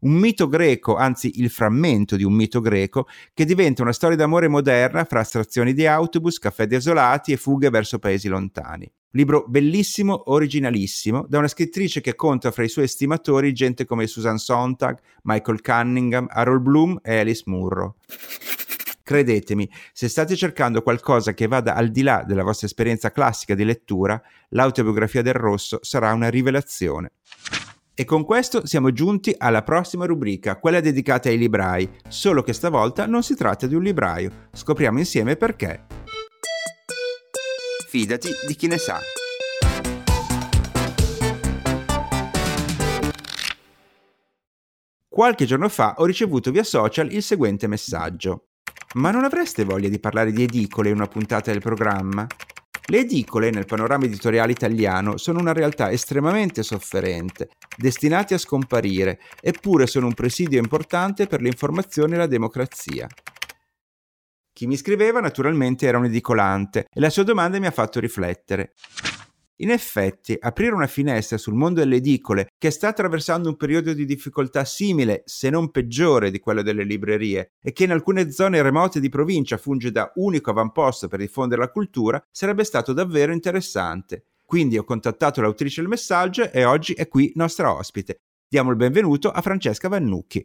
Un 0.00 0.12
mito 0.12 0.48
greco, 0.48 0.96
anzi 0.96 1.40
il 1.40 1.50
frammento 1.50 2.16
di 2.16 2.22
un 2.22 2.32
mito 2.32 2.62
greco, 2.62 3.06
che 3.34 3.44
diventa 3.44 3.82
una 3.82 3.92
storia 3.92 4.16
d'amore 4.16 4.48
moderna 4.48 5.04
fra 5.04 5.20
astrazioni 5.20 5.74
di 5.74 5.86
autobus, 5.86 6.38
caffè 6.38 6.66
desolati 6.66 7.32
e 7.32 7.36
fughe 7.36 7.68
verso 7.68 7.98
paesi 7.98 8.28
lontani. 8.28 8.90
Libro 9.10 9.44
bellissimo, 9.46 10.30
originalissimo, 10.30 11.26
da 11.28 11.38
una 11.38 11.48
scrittrice 11.48 12.00
che 12.00 12.14
conta 12.14 12.52
fra 12.52 12.62
i 12.62 12.68
suoi 12.68 12.84
estimatori 12.84 13.52
gente 13.52 13.84
come 13.84 14.06
Susan 14.06 14.38
Sontag, 14.38 14.98
Michael 15.24 15.60
Cunningham, 15.60 16.28
Harold 16.30 16.62
Bloom 16.62 17.00
e 17.02 17.18
Alice 17.18 17.42
Murrow. 17.44 17.96
Credetemi, 19.10 19.68
se 19.92 20.06
state 20.06 20.36
cercando 20.36 20.82
qualcosa 20.82 21.34
che 21.34 21.48
vada 21.48 21.74
al 21.74 21.90
di 21.90 22.02
là 22.02 22.22
della 22.24 22.44
vostra 22.44 22.68
esperienza 22.68 23.10
classica 23.10 23.56
di 23.56 23.64
lettura, 23.64 24.22
l'autobiografia 24.50 25.20
del 25.20 25.32
rosso 25.32 25.80
sarà 25.82 26.12
una 26.12 26.30
rivelazione. 26.30 27.14
E 27.92 28.04
con 28.04 28.24
questo 28.24 28.64
siamo 28.66 28.92
giunti 28.92 29.34
alla 29.36 29.64
prossima 29.64 30.06
rubrica, 30.06 30.60
quella 30.60 30.78
dedicata 30.78 31.28
ai 31.28 31.38
librai, 31.38 31.90
solo 32.06 32.44
che 32.44 32.52
stavolta 32.52 33.06
non 33.06 33.24
si 33.24 33.34
tratta 33.34 33.66
di 33.66 33.74
un 33.74 33.82
libraio. 33.82 34.30
Scopriamo 34.52 35.00
insieme 35.00 35.34
perché. 35.34 35.86
Fidati 37.88 38.28
di 38.46 38.54
chi 38.54 38.68
ne 38.68 38.78
sa. 38.78 39.00
Qualche 45.08 45.46
giorno 45.46 45.68
fa 45.68 45.94
ho 45.96 46.04
ricevuto 46.04 46.52
via 46.52 46.62
social 46.62 47.12
il 47.12 47.24
seguente 47.24 47.66
messaggio. 47.66 48.44
Ma 48.94 49.12
non 49.12 49.22
avreste 49.22 49.64
voglia 49.64 49.88
di 49.88 50.00
parlare 50.00 50.32
di 50.32 50.42
edicole 50.42 50.88
in 50.88 50.96
una 50.96 51.06
puntata 51.06 51.52
del 51.52 51.60
programma? 51.60 52.26
Le 52.86 52.98
edicole 52.98 53.50
nel 53.50 53.64
panorama 53.64 54.06
editoriale 54.06 54.50
italiano 54.50 55.16
sono 55.16 55.38
una 55.38 55.52
realtà 55.52 55.92
estremamente 55.92 56.64
sofferente, 56.64 57.50
destinate 57.76 58.34
a 58.34 58.38
scomparire, 58.38 59.20
eppure 59.40 59.86
sono 59.86 60.06
un 60.06 60.14
presidio 60.14 60.58
importante 60.58 61.28
per 61.28 61.40
l'informazione 61.40 62.16
e 62.16 62.18
la 62.18 62.26
democrazia. 62.26 63.06
Chi 64.52 64.66
mi 64.66 64.76
scriveva 64.76 65.20
naturalmente 65.20 65.86
era 65.86 65.98
un 65.98 66.06
edicolante 66.06 66.86
e 66.92 66.98
la 66.98 67.10
sua 67.10 67.22
domanda 67.22 67.60
mi 67.60 67.66
ha 67.66 67.70
fatto 67.70 68.00
riflettere. 68.00 68.72
In 69.60 69.70
effetti, 69.70 70.36
aprire 70.40 70.74
una 70.74 70.86
finestra 70.86 71.36
sul 71.36 71.54
mondo 71.54 71.80
delle 71.80 71.96
edicole, 71.96 72.48
che 72.56 72.70
sta 72.70 72.88
attraversando 72.88 73.48
un 73.50 73.56
periodo 73.56 73.92
di 73.92 74.06
difficoltà 74.06 74.64
simile, 74.64 75.22
se 75.26 75.50
non 75.50 75.70
peggiore, 75.70 76.30
di 76.30 76.40
quello 76.40 76.62
delle 76.62 76.82
librerie, 76.82 77.52
e 77.62 77.72
che 77.72 77.84
in 77.84 77.90
alcune 77.90 78.30
zone 78.30 78.62
remote 78.62 79.00
di 79.00 79.10
provincia 79.10 79.58
funge 79.58 79.90
da 79.90 80.10
unico 80.14 80.50
avamposto 80.50 81.08
per 81.08 81.18
diffondere 81.18 81.60
la 81.60 81.70
cultura, 81.70 82.22
sarebbe 82.30 82.64
stato 82.64 82.94
davvero 82.94 83.32
interessante. 83.32 84.24
Quindi 84.46 84.78
ho 84.78 84.84
contattato 84.84 85.42
l'autrice 85.42 85.82
del 85.82 85.90
messaggio 85.90 86.50
e 86.50 86.64
oggi 86.64 86.94
è 86.94 87.06
qui 87.06 87.30
nostra 87.34 87.72
ospite. 87.72 88.16
Diamo 88.48 88.70
il 88.70 88.76
benvenuto 88.76 89.30
a 89.30 89.42
Francesca 89.42 89.88
Vannucchi. 89.88 90.44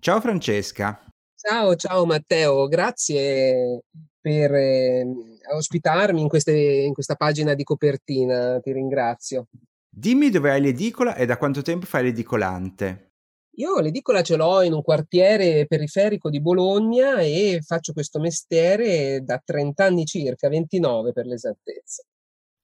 Ciao 0.00 0.20
Francesca. 0.20 1.04
Ciao, 1.34 1.76
ciao 1.76 2.06
Matteo, 2.06 2.66
grazie 2.68 3.82
per 4.26 4.52
eh, 4.54 5.06
ospitarmi 5.54 6.20
in, 6.20 6.26
queste, 6.26 6.52
in 6.52 6.92
questa 6.92 7.14
pagina 7.14 7.54
di 7.54 7.62
copertina, 7.62 8.58
ti 8.58 8.72
ringrazio. 8.72 9.46
Dimmi 9.88 10.30
dove 10.30 10.50
hai 10.50 10.60
l'edicola 10.60 11.14
e 11.14 11.26
da 11.26 11.36
quanto 11.36 11.62
tempo 11.62 11.86
fai 11.86 12.02
l'edicolante. 12.02 13.12
Io 13.58 13.78
l'edicola 13.78 14.22
ce 14.22 14.34
l'ho 14.34 14.62
in 14.62 14.72
un 14.72 14.82
quartiere 14.82 15.64
periferico 15.68 16.28
di 16.28 16.40
Bologna 16.40 17.20
e 17.20 17.60
faccio 17.64 17.92
questo 17.92 18.18
mestiere 18.18 19.22
da 19.22 19.40
30 19.42 19.84
anni 19.84 20.04
circa, 20.04 20.48
29 20.48 21.12
per 21.12 21.26
l'esattezza. 21.26 22.02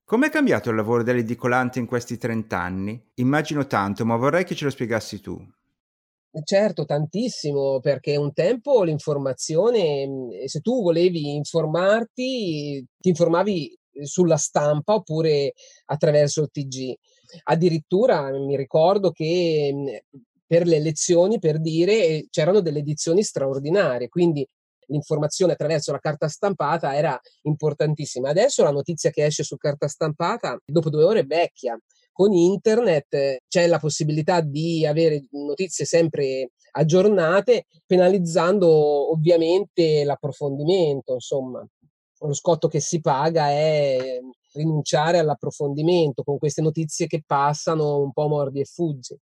Com'è 0.02 0.30
cambiato 0.30 0.70
il 0.70 0.76
lavoro 0.76 1.04
dell'edicolante 1.04 1.78
in 1.78 1.86
questi 1.86 2.18
30 2.18 2.58
anni? 2.58 3.10
Immagino 3.14 3.68
tanto, 3.68 4.04
ma 4.04 4.16
vorrei 4.16 4.42
che 4.42 4.56
ce 4.56 4.64
lo 4.64 4.70
spiegassi 4.70 5.20
tu. 5.20 5.40
Certo, 6.44 6.86
tantissimo, 6.86 7.78
perché 7.80 8.16
un 8.16 8.32
tempo 8.32 8.82
l'informazione, 8.84 10.06
mhmm, 10.06 10.44
se 10.46 10.60
tu 10.60 10.80
volevi 10.82 11.34
informarti, 11.34 12.82
ti 12.98 13.08
informavi 13.10 13.76
sulla 14.02 14.36
stampa 14.38 14.94
oppure 14.94 15.52
attraverso 15.86 16.40
il 16.42 16.48
TG. 16.50 16.94
Addirittura 17.44 18.30
mi 18.30 18.56
ricordo 18.56 19.10
che 19.10 19.70
mhmm, 19.74 19.86
per 20.46 20.66
le 20.66 20.76
elezioni, 20.76 21.38
per 21.38 21.60
dire, 21.60 22.26
c'erano 22.30 22.60
delle 22.60 22.78
edizioni 22.78 23.22
straordinarie, 23.22 24.08
quindi 24.08 24.46
l'informazione 24.86 25.52
attraverso 25.52 25.92
la 25.92 25.98
carta 25.98 26.28
stampata 26.28 26.94
era 26.96 27.18
importantissima. 27.42 28.30
Adesso 28.30 28.62
la 28.62 28.70
notizia 28.70 29.10
che 29.10 29.24
esce 29.26 29.42
su 29.44 29.56
carta 29.58 29.86
stampata 29.86 30.58
dopo 30.64 30.88
due 30.90 31.04
ore 31.04 31.20
è 31.20 31.24
vecchia 31.26 31.78
con 32.12 32.32
internet 32.32 33.38
c'è 33.48 33.66
la 33.66 33.78
possibilità 33.78 34.40
di 34.40 34.86
avere 34.86 35.24
notizie 35.30 35.84
sempre 35.84 36.50
aggiornate, 36.72 37.66
penalizzando 37.86 39.12
ovviamente 39.12 40.04
l'approfondimento, 40.04 41.14
insomma. 41.14 41.66
Lo 42.20 42.34
scotto 42.34 42.68
che 42.68 42.80
si 42.80 43.00
paga 43.00 43.48
è 43.48 44.20
rinunciare 44.54 45.18
all'approfondimento 45.18 46.22
con 46.22 46.38
queste 46.38 46.62
notizie 46.62 47.06
che 47.06 47.22
passano 47.26 48.00
un 48.00 48.12
po' 48.12 48.28
mordi 48.28 48.60
e 48.60 48.64
fuggi. 48.64 49.18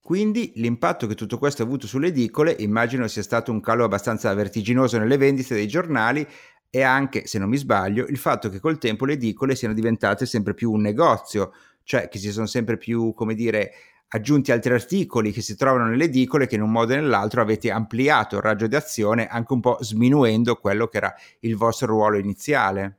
Quindi 0.00 0.52
l'impatto 0.56 1.06
che 1.06 1.14
tutto 1.14 1.38
questo 1.38 1.62
ha 1.62 1.64
avuto 1.64 1.86
sulle 1.86 2.08
edicole 2.08 2.54
immagino 2.58 3.08
sia 3.08 3.22
stato 3.22 3.50
un 3.50 3.60
calo 3.60 3.84
abbastanza 3.84 4.32
vertiginoso 4.34 4.98
nelle 4.98 5.16
vendite 5.16 5.54
dei 5.54 5.66
giornali 5.66 6.26
e 6.68 6.82
anche, 6.82 7.26
se 7.26 7.38
non 7.38 7.48
mi 7.48 7.56
sbaglio, 7.56 8.04
il 8.06 8.18
fatto 8.18 8.48
che 8.48 8.60
col 8.60 8.78
tempo 8.78 9.06
le 9.06 9.14
edicole 9.14 9.54
siano 9.54 9.72
diventate 9.74 10.26
sempre 10.26 10.54
più 10.54 10.72
un 10.72 10.82
negozio, 10.82 11.52
cioè 11.84 12.08
che 12.08 12.18
si 12.18 12.32
sono 12.32 12.46
sempre 12.46 12.76
più, 12.76 13.12
come 13.14 13.34
dire, 13.34 13.72
aggiunti 14.08 14.52
altri 14.52 14.72
articoli 14.72 15.32
che 15.32 15.40
si 15.40 15.56
trovano 15.56 15.86
nelle 15.86 16.04
edicole 16.04 16.46
che 16.46 16.54
in 16.54 16.62
un 16.62 16.70
modo 16.70 16.92
o 16.92 16.96
nell'altro 16.96 17.40
avete 17.40 17.70
ampliato 17.70 18.36
il 18.36 18.42
raggio 18.42 18.66
di 18.66 18.76
azione 18.76 19.26
anche 19.26 19.52
un 19.52 19.60
po' 19.60 19.76
sminuendo 19.80 20.56
quello 20.56 20.86
che 20.86 20.96
era 20.98 21.14
il 21.40 21.56
vostro 21.56 21.88
ruolo 21.88 22.18
iniziale. 22.18 22.98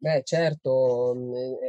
Beh, 0.00 0.22
certo, 0.24 1.14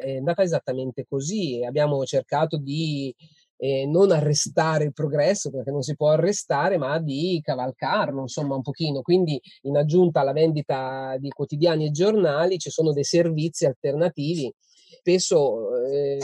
è 0.03 0.17
andata 0.17 0.43
esattamente 0.43 1.05
così. 1.09 1.63
Abbiamo 1.65 2.05
cercato 2.05 2.57
di 2.57 3.13
eh, 3.57 3.85
non 3.87 4.11
arrestare 4.11 4.85
il 4.85 4.93
progresso, 4.93 5.49
perché 5.49 5.71
non 5.71 5.81
si 5.81 5.95
può 5.95 6.11
arrestare, 6.11 6.77
ma 6.77 6.99
di 6.99 7.41
cavalcarlo, 7.43 8.21
insomma, 8.21 8.55
un 8.55 8.61
pochino. 8.61 9.01
Quindi, 9.01 9.41
in 9.63 9.77
aggiunta 9.77 10.21
alla 10.21 10.31
vendita 10.31 11.15
di 11.19 11.29
quotidiani 11.29 11.87
e 11.87 11.91
giornali, 11.91 12.59
ci 12.59 12.69
sono 12.69 12.93
dei 12.93 13.03
servizi 13.03 13.65
alternativi 13.65 14.53
spesso 14.97 15.77
eh, 15.85 16.19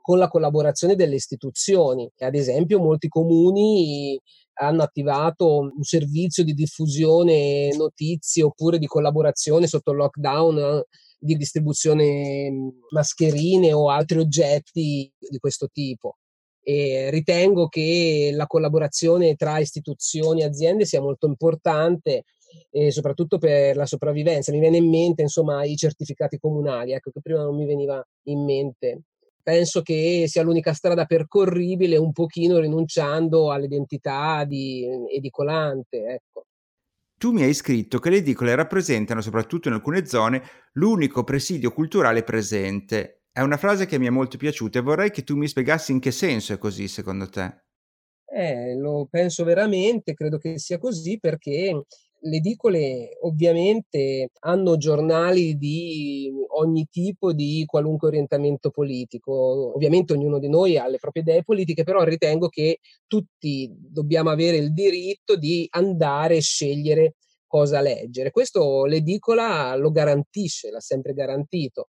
con 0.00 0.18
la 0.18 0.28
collaborazione 0.28 0.96
delle 0.96 1.14
istituzioni. 1.14 2.10
Ad 2.18 2.34
esempio, 2.34 2.80
molti 2.80 3.08
comuni 3.08 4.18
hanno 4.54 4.82
attivato 4.82 5.58
un 5.58 5.82
servizio 5.82 6.44
di 6.44 6.52
diffusione 6.52 7.74
notizie 7.76 8.42
oppure 8.42 8.78
di 8.78 8.86
collaborazione 8.86 9.66
sotto 9.66 9.92
lockdown 9.92 10.82
di 11.18 11.36
distribuzione 11.36 12.50
mascherine 12.90 13.72
o 13.72 13.90
altri 13.90 14.18
oggetti 14.18 15.10
di 15.18 15.38
questo 15.38 15.68
tipo. 15.72 16.16
E 16.62 17.08
ritengo 17.10 17.68
che 17.68 18.30
la 18.34 18.46
collaborazione 18.46 19.34
tra 19.34 19.58
istituzioni 19.58 20.42
e 20.42 20.44
aziende 20.44 20.84
sia 20.84 21.00
molto 21.00 21.26
importante 21.26 22.24
e 22.70 22.90
soprattutto 22.90 23.38
per 23.38 23.76
la 23.76 23.86
sopravvivenza. 23.86 24.52
Mi 24.52 24.60
viene 24.60 24.78
in 24.78 24.88
mente, 24.88 25.22
insomma, 25.22 25.64
i 25.64 25.76
certificati 25.76 26.38
comunali, 26.38 26.92
ecco, 26.92 27.10
che 27.10 27.20
prima 27.20 27.42
non 27.42 27.56
mi 27.56 27.66
veniva 27.66 28.04
in 28.24 28.44
mente. 28.44 29.02
Penso 29.42 29.82
che 29.82 30.24
sia 30.26 30.42
l'unica 30.42 30.72
strada 30.72 31.06
percorribile, 31.06 31.96
un 31.96 32.12
pochino 32.12 32.58
rinunciando 32.58 33.50
all'identità 33.50 34.44
di 34.44 34.86
edicolante, 35.12 36.04
ecco. 36.04 36.44
Tu 37.20 37.32
mi 37.32 37.42
hai 37.42 37.52
scritto 37.52 37.98
che 37.98 38.08
le 38.08 38.16
edicole 38.18 38.54
rappresentano, 38.54 39.20
soprattutto 39.20 39.68
in 39.68 39.74
alcune 39.74 40.06
zone, 40.06 40.42
l'unico 40.72 41.22
presidio 41.22 41.72
culturale 41.72 42.22
presente. 42.22 43.24
È 43.30 43.40
una 43.40 43.58
frase 43.58 43.86
che 43.86 43.98
mi 43.98 44.06
è 44.06 44.10
molto 44.10 44.38
piaciuta 44.38 44.78
e 44.78 44.82
vorrei 44.82 45.10
che 45.10 45.22
tu 45.22 45.36
mi 45.36 45.46
spiegassi 45.46 45.92
in 45.92 46.00
che 46.00 46.12
senso 46.12 46.52
è 46.52 46.58
così, 46.58 46.88
secondo 46.88 47.28
te. 47.28 47.64
Eh, 48.24 48.74
lo 48.76 49.06
penso 49.10 49.44
veramente, 49.44 50.14
credo 50.14 50.38
che 50.38 50.58
sia 50.58 50.78
così 50.78 51.18
perché 51.18 51.84
le 52.22 52.36
edicole 52.36 53.16
ovviamente 53.22 54.30
hanno 54.40 54.76
giornali 54.76 55.56
di 55.56 56.30
ogni 56.58 56.86
tipo, 56.90 57.32
di 57.32 57.64
qualunque 57.66 58.08
orientamento 58.08 58.70
politico. 58.70 59.74
Ovviamente 59.74 60.12
ognuno 60.12 60.38
di 60.38 60.48
noi 60.48 60.76
ha 60.76 60.86
le 60.86 60.98
proprie 60.98 61.22
idee 61.22 61.42
politiche, 61.42 61.84
però 61.84 62.02
ritengo 62.02 62.48
che 62.48 62.80
tutti 63.06 63.70
dobbiamo 63.72 64.30
avere 64.30 64.56
il 64.56 64.72
diritto 64.72 65.36
di 65.36 65.66
andare 65.70 66.36
e 66.36 66.40
scegliere 66.40 67.14
cosa 67.46 67.80
leggere. 67.80 68.30
Questo 68.30 68.84
l'edicola 68.84 69.74
lo 69.76 69.90
garantisce, 69.90 70.70
l'ha 70.70 70.80
sempre 70.80 71.14
garantito. 71.14 71.88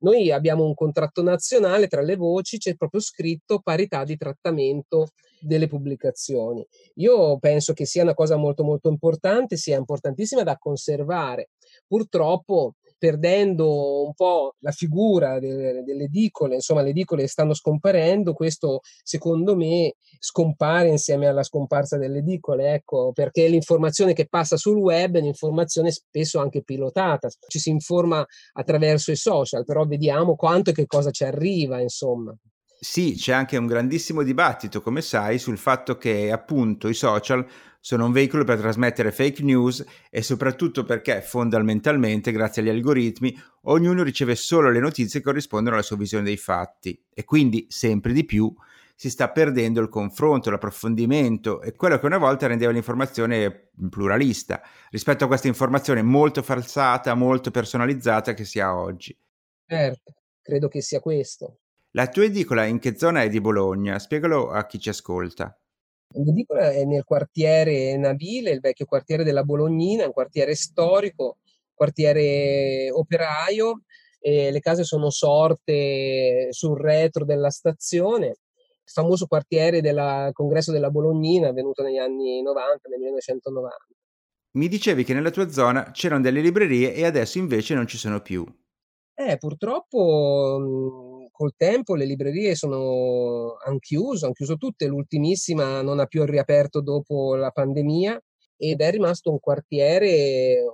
Noi 0.00 0.30
abbiamo 0.30 0.64
un 0.64 0.74
contratto 0.74 1.22
nazionale, 1.22 1.88
tra 1.88 2.02
le 2.02 2.16
voci 2.16 2.58
c'è 2.58 2.76
proprio 2.76 3.00
scritto 3.00 3.60
parità 3.60 4.04
di 4.04 4.16
trattamento 4.16 5.08
delle 5.40 5.66
pubblicazioni. 5.66 6.66
Io 6.94 7.38
penso 7.38 7.72
che 7.72 7.84
sia 7.84 8.02
una 8.02 8.14
cosa 8.14 8.36
molto 8.36 8.64
molto 8.64 8.88
importante, 8.88 9.56
sia 9.56 9.76
importantissima 9.76 10.42
da 10.42 10.56
conservare. 10.56 11.50
Purtroppo 11.86 12.74
perdendo 12.98 14.04
un 14.04 14.12
po' 14.14 14.56
la 14.60 14.72
figura 14.72 15.38
delle, 15.38 15.82
delle 15.84 16.04
edicole, 16.04 16.56
insomma 16.56 16.82
le 16.82 16.90
edicole 16.90 17.26
stanno 17.26 17.54
scomparendo, 17.54 18.32
questo 18.32 18.80
secondo 19.02 19.56
me 19.56 19.94
scompare 20.18 20.88
insieme 20.88 21.26
alla 21.26 21.42
scomparsa 21.42 21.96
delle 21.96 22.18
edicole, 22.18 22.74
ecco, 22.74 23.12
perché 23.12 23.46
l'informazione 23.48 24.12
che 24.12 24.26
passa 24.26 24.56
sul 24.56 24.78
web 24.78 25.16
è 25.16 25.20
un'informazione 25.20 25.90
spesso 25.90 26.40
anche 26.40 26.62
pilotata, 26.62 27.28
ci 27.46 27.58
si 27.58 27.70
informa 27.70 28.24
attraverso 28.52 29.12
i 29.12 29.16
social, 29.16 29.64
però 29.64 29.86
vediamo 29.86 30.34
quanto 30.34 30.70
e 30.70 30.72
che 30.72 30.86
cosa 30.86 31.10
ci 31.10 31.24
arriva, 31.24 31.80
insomma. 31.80 32.34
Sì, 32.80 33.14
c'è 33.16 33.32
anche 33.32 33.56
un 33.56 33.66
grandissimo 33.66 34.22
dibattito, 34.22 34.80
come 34.80 35.00
sai, 35.02 35.40
sul 35.40 35.58
fatto 35.58 35.96
che 35.96 36.30
appunto 36.30 36.86
i 36.86 36.94
social 36.94 37.44
sono 37.80 38.06
un 38.06 38.12
veicolo 38.12 38.44
per 38.44 38.58
trasmettere 38.58 39.12
fake 39.12 39.42
news 39.42 39.84
e 40.10 40.22
soprattutto 40.22 40.84
perché 40.84 41.22
fondamentalmente, 41.22 42.32
grazie 42.32 42.62
agli 42.62 42.68
algoritmi, 42.68 43.36
ognuno 43.62 44.02
riceve 44.02 44.34
solo 44.34 44.70
le 44.70 44.80
notizie 44.80 45.20
che 45.20 45.26
corrispondono 45.26 45.76
alla 45.76 45.84
sua 45.84 45.96
visione 45.96 46.24
dei 46.24 46.36
fatti 46.36 47.00
e 47.12 47.24
quindi 47.24 47.66
sempre 47.68 48.12
di 48.12 48.24
più 48.24 48.52
si 48.94 49.10
sta 49.10 49.30
perdendo 49.30 49.80
il 49.80 49.88
confronto, 49.88 50.50
l'approfondimento 50.50 51.62
e 51.62 51.76
quello 51.76 52.00
che 52.00 52.06
una 52.06 52.18
volta 52.18 52.48
rendeva 52.48 52.72
l'informazione 52.72 53.70
pluralista 53.88 54.60
rispetto 54.90 55.22
a 55.22 55.28
questa 55.28 55.46
informazione 55.46 56.02
molto 56.02 56.42
falsata, 56.42 57.14
molto 57.14 57.52
personalizzata 57.52 58.34
che 58.34 58.44
si 58.44 58.58
ha 58.58 58.76
oggi. 58.76 59.16
Certo, 59.64 60.14
credo 60.42 60.66
che 60.66 60.82
sia 60.82 60.98
questo. 60.98 61.60
La 61.92 62.08
tua 62.08 62.24
edicola 62.24 62.64
in 62.64 62.80
che 62.80 62.98
zona 62.98 63.22
è 63.22 63.28
di 63.28 63.40
Bologna? 63.40 64.00
Spiegalo 64.00 64.50
a 64.50 64.66
chi 64.66 64.80
ci 64.80 64.88
ascolta. 64.88 65.56
L'edicola 66.14 66.70
è 66.70 66.84
nel 66.84 67.04
quartiere 67.04 67.96
Navile, 67.96 68.50
il 68.50 68.60
vecchio 68.60 68.86
quartiere 68.86 69.24
della 69.24 69.44
Bolognina, 69.44 70.06
un 70.06 70.12
quartiere 70.12 70.54
storico 70.54 71.38
quartiere 71.74 72.90
operaio 72.90 73.82
le 74.20 74.60
case 74.60 74.84
sono 74.84 75.10
sorte 75.10 76.48
sul 76.50 76.78
retro 76.78 77.24
della 77.24 77.50
stazione, 77.50 78.26
il 78.26 78.92
famoso 78.92 79.26
quartiere 79.26 79.80
del 79.80 80.30
congresso 80.32 80.72
della 80.72 80.90
Bolognina 80.90 81.48
avvenuto 81.48 81.82
negli 81.82 81.98
anni 81.98 82.42
90, 82.42 82.88
nel 82.88 82.98
1990. 82.98 83.76
Mi 84.58 84.68
dicevi 84.68 85.04
che 85.04 85.14
nella 85.14 85.30
tua 85.30 85.48
zona 85.50 85.90
c'erano 85.92 86.22
delle 86.22 86.40
librerie 86.40 86.94
e 86.94 87.04
adesso 87.04 87.38
invece 87.38 87.74
non 87.74 87.86
ci 87.86 87.96
sono 87.96 88.20
più. 88.20 88.44
Eh, 89.14 89.36
purtroppo 89.36 91.07
col 91.38 91.52
tempo 91.56 91.94
le 91.94 92.04
librerie 92.04 92.56
sono 92.56 93.54
han 93.64 93.78
chiuso, 93.78 94.26
han 94.26 94.32
chiuso 94.32 94.56
tutte, 94.56 94.86
l'ultimissima 94.88 95.82
non 95.82 96.00
ha 96.00 96.06
più 96.06 96.24
riaperto 96.24 96.80
dopo 96.80 97.36
la 97.36 97.50
pandemia 97.50 98.20
ed 98.56 98.80
è 98.80 98.90
rimasto 98.90 99.30
un 99.30 99.38
quartiere 99.38 100.64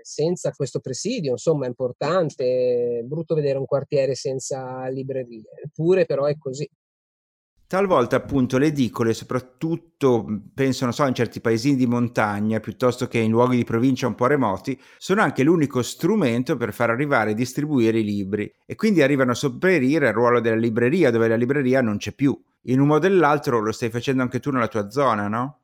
senza 0.00 0.52
questo 0.52 0.78
presidio, 0.78 1.32
insomma 1.32 1.64
è 1.64 1.68
importante, 1.68 3.00
è 3.00 3.02
brutto 3.02 3.34
vedere 3.34 3.58
un 3.58 3.64
quartiere 3.66 4.14
senza 4.14 4.86
librerie, 4.86 5.42
eppure 5.64 6.04
però 6.06 6.26
è 6.26 6.36
così. 6.38 6.68
Talvolta 7.74 8.14
appunto 8.14 8.56
le 8.56 8.66
edicole, 8.66 9.12
soprattutto 9.12 10.24
penso, 10.54 10.88
so, 10.92 11.06
in 11.06 11.12
certi 11.12 11.40
paesini 11.40 11.74
di 11.74 11.88
montagna, 11.88 12.60
piuttosto 12.60 13.08
che 13.08 13.18
in 13.18 13.32
luoghi 13.32 13.56
di 13.56 13.64
provincia 13.64 14.06
un 14.06 14.14
po' 14.14 14.28
remoti, 14.28 14.80
sono 14.96 15.22
anche 15.22 15.42
l'unico 15.42 15.82
strumento 15.82 16.56
per 16.56 16.72
far 16.72 16.90
arrivare 16.90 17.32
e 17.32 17.34
distribuire 17.34 17.98
i 17.98 18.04
libri 18.04 18.48
e 18.64 18.76
quindi 18.76 19.02
arrivano 19.02 19.32
a 19.32 19.34
sopperire 19.34 20.06
al 20.06 20.14
ruolo 20.14 20.38
della 20.38 20.54
libreria, 20.54 21.10
dove 21.10 21.26
la 21.26 21.34
libreria 21.34 21.80
non 21.80 21.96
c'è 21.96 22.12
più. 22.12 22.40
In 22.66 22.78
un 22.78 22.86
modo 22.86 23.06
o 23.06 23.08
nell'altro 23.08 23.58
lo 23.58 23.72
stai 23.72 23.90
facendo 23.90 24.22
anche 24.22 24.38
tu 24.38 24.52
nella 24.52 24.68
tua 24.68 24.88
zona, 24.88 25.26
no? 25.26 25.63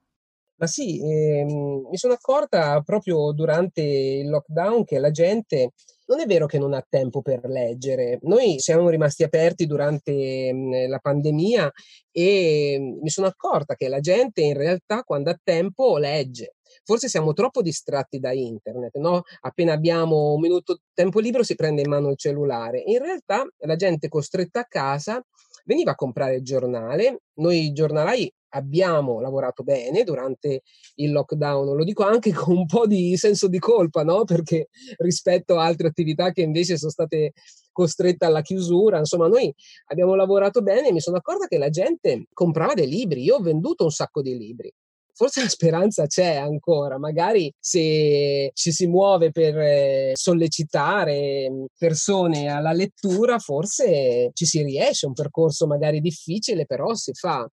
Ma 0.61 0.67
sì, 0.67 1.01
ehm, 1.01 1.89
mi 1.91 1.97
sono 1.97 2.13
accorta 2.13 2.81
proprio 2.83 3.33
durante 3.33 3.81
il 3.81 4.29
lockdown 4.29 4.85
che 4.85 4.99
la 4.99 5.11
gente 5.11 5.73
non 6.07 6.21
è 6.21 6.27
vero 6.27 6.45
che 6.47 6.59
non 6.59 6.75
ha 6.75 6.85
tempo 6.87 7.23
per 7.23 7.47
leggere. 7.47 8.19
Noi 8.23 8.59
siamo 8.59 8.91
rimasti 8.91 9.23
aperti 9.23 9.65
durante 9.67 10.53
mh, 10.53 10.89
la 10.89 10.99
pandemia 10.99 11.71
e 12.11 12.79
mi 13.01 13.09
sono 13.09 13.27
accorta 13.27 13.75
che 13.75 13.89
la 13.89 14.01
gente 14.01 14.43
in 14.43 14.55
realtà 14.55 15.03
quando 15.03 15.31
ha 15.31 15.39
tempo 15.43 15.97
legge. 15.97 16.57
Forse 16.85 17.09
siamo 17.09 17.33
troppo 17.33 17.63
distratti 17.63 18.19
da 18.19 18.33
internet, 18.33 18.97
no? 18.99 19.23
Appena 19.41 19.73
abbiamo 19.73 20.35
un 20.35 20.41
minuto 20.41 20.75
di 20.75 20.81
tempo 20.93 21.21
libero 21.21 21.43
si 21.43 21.55
prende 21.55 21.81
in 21.83 21.89
mano 21.89 22.11
il 22.11 22.17
cellulare. 22.19 22.83
In 22.85 22.99
realtà 22.99 23.47
la 23.61 23.77
gente 23.77 24.09
costretta 24.09 24.61
a 24.61 24.67
casa 24.69 25.23
veniva 25.65 25.93
a 25.93 25.95
comprare 25.95 26.37
il 26.37 26.43
giornale. 26.45 27.21
Noi 27.35 27.73
giornalai 27.73 28.31
abbiamo 28.51 29.21
lavorato 29.21 29.63
bene 29.63 30.05
durante 30.05 30.63
il 30.97 31.13
lockdown, 31.13 31.77
lo 31.77 31.85
dico 31.85 32.05
anche 32.05 32.33
con 32.35 32.57
un 32.57 32.67
po' 32.67 32.87
di 32.87 33.17
senso 33.17 33.49
di 33.49 33.59
colpa, 33.59 34.03
no? 34.03 34.25
Perché 34.25 34.69
rispetto 34.99 35.59
a 35.59 35.65
altre 35.65 35.89
attività 35.89 36.33
che 36.33 36.43
invece 36.43 36.77
sono 36.77 36.91
state 36.91 37.33
costrette 37.73 38.25
alla 38.25 38.43
chiusura, 38.43 38.99
insomma, 38.99 39.29
noi 39.29 39.53
abbiamo 39.87 40.15
lavorato 40.15 40.63
bene 40.63 40.89
e 40.89 40.93
mi 40.93 41.01
sono 41.01 41.17
accorta 41.17 41.47
che 41.47 41.59
la 41.59 41.71
gente 41.71 42.27
comprava 42.33 42.75
dei 42.75 42.89
libri, 42.89 43.23
io 43.23 43.37
ho 43.37 43.41
venduto 43.41 43.85
un 43.85 43.91
sacco 43.91 44.23
di 44.23 44.37
libri. 44.37 44.73
Forse 45.13 45.43
la 45.43 45.49
speranza 45.49 46.07
c'è 46.07 46.37
ancora, 46.37 46.99
magari 46.99 47.53
se 47.59 48.51
ci 48.55 48.73
si 48.73 48.87
muove 48.87 49.31
per 49.33 49.55
eh, 49.59 50.13
sollecitare 50.15 51.67
persone 51.77 52.49
alla 52.49 52.73
lettura, 52.73 53.39
forse 53.39 54.31
ci 54.33 54.47
si 54.47 54.63
riesce, 54.63 55.07
un 55.07 55.13
percorso 55.13 55.67
magari 55.67 56.01
difficile, 56.01 56.65
però 56.65 56.95
si 56.95 57.13
fa. 57.13 57.47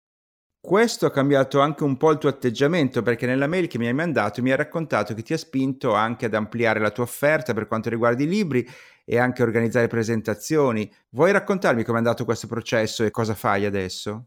Questo 0.67 1.05
ha 1.05 1.11
cambiato 1.11 1.61
anche 1.61 1.85
un 1.85 1.95
po' 1.95 2.11
il 2.11 2.17
tuo 2.17 2.27
atteggiamento 2.27 3.01
perché 3.01 3.25
nella 3.25 3.47
mail 3.47 3.67
che 3.67 3.77
mi 3.77 3.87
hai 3.87 3.93
mandato 3.93 4.41
mi 4.41 4.51
hai 4.51 4.57
raccontato 4.57 5.13
che 5.13 5.21
ti 5.21 5.31
ha 5.31 5.37
spinto 5.37 5.93
anche 5.93 6.25
ad 6.25 6.33
ampliare 6.33 6.81
la 6.81 6.91
tua 6.91 7.05
offerta 7.05 7.53
per 7.53 7.67
quanto 7.67 7.89
riguarda 7.89 8.21
i 8.21 8.27
libri 8.27 8.67
e 9.05 9.17
anche 9.17 9.43
organizzare 9.43 9.87
presentazioni. 9.87 10.91
Vuoi 11.11 11.31
raccontarmi 11.31 11.85
come 11.85 11.95
è 11.95 12.01
andato 12.01 12.25
questo 12.25 12.47
processo 12.47 13.05
e 13.05 13.11
cosa 13.11 13.33
fai 13.33 13.63
adesso? 13.63 14.25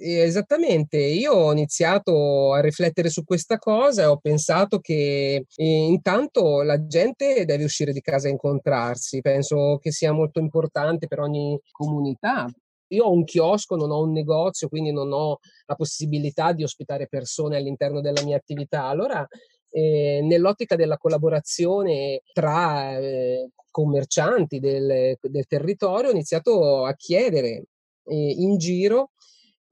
Esattamente, 0.00 0.96
io 0.96 1.34
ho 1.34 1.52
iniziato 1.52 2.52
a 2.52 2.60
riflettere 2.60 3.08
su 3.08 3.22
questa 3.22 3.58
cosa 3.58 4.02
e 4.02 4.06
ho 4.06 4.16
pensato 4.16 4.80
che 4.80 5.46
eh, 5.54 5.64
intanto 5.64 6.62
la 6.62 6.84
gente 6.84 7.44
deve 7.44 7.62
uscire 7.62 7.92
di 7.92 8.00
casa 8.00 8.26
a 8.26 8.32
incontrarsi, 8.32 9.20
penso 9.20 9.78
che 9.80 9.92
sia 9.92 10.10
molto 10.10 10.40
importante 10.40 11.06
per 11.06 11.20
ogni 11.20 11.56
comunità 11.70 12.48
io 12.88 13.04
ho 13.04 13.12
un 13.12 13.24
chiosco, 13.24 13.76
non 13.76 13.90
ho 13.90 14.02
un 14.02 14.12
negozio, 14.12 14.68
quindi 14.68 14.92
non 14.92 15.12
ho 15.12 15.38
la 15.66 15.74
possibilità 15.74 16.52
di 16.52 16.62
ospitare 16.62 17.08
persone 17.08 17.56
all'interno 17.56 18.00
della 18.00 18.22
mia 18.22 18.36
attività. 18.36 18.84
Allora, 18.84 19.26
eh, 19.70 20.20
nell'ottica 20.22 20.76
della 20.76 20.96
collaborazione 20.96 22.22
tra 22.32 22.98
eh, 22.98 23.50
commercianti 23.70 24.58
del, 24.58 25.16
del, 25.20 25.46
territorio, 25.46 26.08
ho 26.08 26.12
iniziato 26.12 26.84
a 26.84 26.94
chiedere 26.94 27.64
eh, 28.04 28.34
in 28.38 28.56
giro 28.56 29.10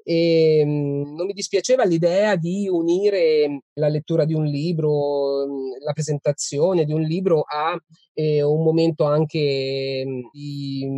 e 0.03 0.63
mh, 0.65 0.71
mm, 0.71 1.15
non 1.17 1.27
mi 1.27 1.33
dispiaceva 1.33 1.85
l'idea 1.85 2.37
di 2.37 2.69
unire 2.69 3.63
la 3.75 3.89
lettura 3.89 4.25
di 4.25 4.35
un 4.35 4.45
libro, 4.45 5.47
mm, 5.47 5.83
la 5.85 5.93
presentazione 5.93 6.85
di 6.85 6.93
un 6.93 7.01
libro 7.01 7.41
a 7.41 7.77
eh, 8.13 8.43
un 8.43 8.63
momento 8.63 9.05
anche 9.05 10.05
mm, 10.07 10.21
di, 10.31 10.89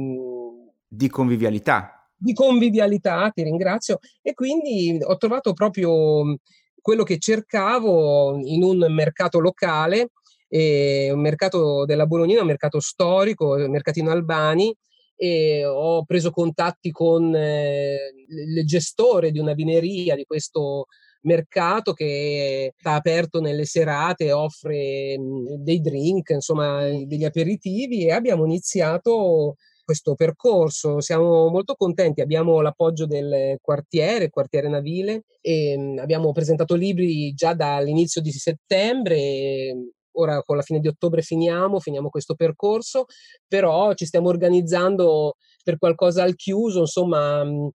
di 0.87 1.09
convivialità 1.09 1.97
di 2.18 2.33
convivialità, 2.33 3.31
ti 3.33 3.42
ringrazio, 3.42 3.98
e 4.22 4.35
quindi 4.35 4.98
ho 5.00 5.16
trovato 5.16 5.52
proprio 5.52 6.37
quello 6.81 7.02
che 7.04 7.18
cercavo 7.18 8.38
in 8.42 8.62
un 8.62 8.87
mercato 8.90 9.40
locale, 9.40 10.11
eh, 10.48 11.11
un 11.12 11.20
mercato 11.20 11.85
della 11.85 12.07
Bolognina, 12.07 12.40
un 12.40 12.46
mercato 12.46 12.81
storico, 12.81 13.57
il 13.57 13.70
mercatino 13.70 14.11
Albani, 14.11 14.74
e 15.14 15.64
ho 15.66 16.04
preso 16.04 16.31
contatti 16.31 16.90
con 16.90 17.35
eh, 17.35 17.96
il 18.28 18.64
gestore 18.64 19.31
di 19.31 19.38
una 19.38 19.52
vineria 19.52 20.14
di 20.14 20.24
questo 20.24 20.87
mercato 21.22 21.92
che 21.92 22.72
sta 22.78 22.94
aperto 22.94 23.40
nelle 23.40 23.64
serate, 23.64 24.33
offre 24.33 25.16
dei 25.59 25.81
drink, 25.81 26.31
insomma 26.31 26.85
degli 27.04 27.24
aperitivi 27.24 28.07
e 28.07 28.12
abbiamo 28.12 28.44
iniziato 28.44 29.57
questo 29.88 30.14
percorso. 30.14 31.01
Siamo 31.01 31.48
molto 31.48 31.74
contenti, 31.74 32.20
abbiamo 32.20 32.61
l'appoggio 32.61 33.07
del 33.07 33.57
quartiere, 33.62 34.29
quartiere 34.29 34.68
navile, 34.68 35.22
e 35.40 35.79
mm, 35.79 35.98
abbiamo 35.98 36.31
presentato 36.33 36.74
libri 36.74 37.33
già 37.33 37.55
dall'inizio 37.55 38.20
di 38.20 38.31
settembre. 38.31 39.94
Ora 40.18 40.42
con 40.42 40.57
la 40.57 40.62
fine 40.62 40.81
di 40.81 40.88
ottobre 40.88 41.22
finiamo, 41.22 41.81
finiamo 41.81 42.11
questo 42.11 42.35
percorso, 42.35 43.07
però 43.46 43.94
ci 43.94 44.05
stiamo 44.05 44.29
organizzando 44.29 45.37
per 45.64 45.79
qualcosa 45.79 46.22
al 46.22 46.35
chiuso, 46.35 46.81
insomma 46.81 47.42
mm, 47.42 47.68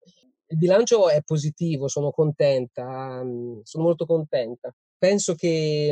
il 0.50 0.58
bilancio 0.58 1.10
è 1.10 1.22
positivo, 1.26 1.88
sono 1.88 2.12
contenta, 2.12 3.24
mm, 3.24 3.62
sono 3.64 3.86
molto 3.86 4.06
contenta. 4.06 4.72
Penso 5.00 5.34
che 5.34 5.92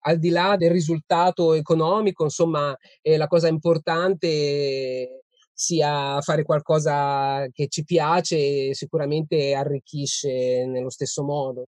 al 0.00 0.18
di 0.18 0.30
là 0.30 0.56
del 0.56 0.70
risultato 0.70 1.54
economico, 1.54 2.24
insomma, 2.24 2.76
eh, 3.02 3.16
la 3.16 3.26
cosa 3.26 3.48
importante 3.48 5.22
sia 5.52 6.20
fare 6.20 6.44
qualcosa 6.44 7.46
che 7.52 7.66
ci 7.68 7.82
piace 7.84 8.68
e 8.68 8.74
sicuramente 8.74 9.54
arricchisce 9.54 10.64
nello 10.66 10.90
stesso 10.90 11.24
modo. 11.24 11.64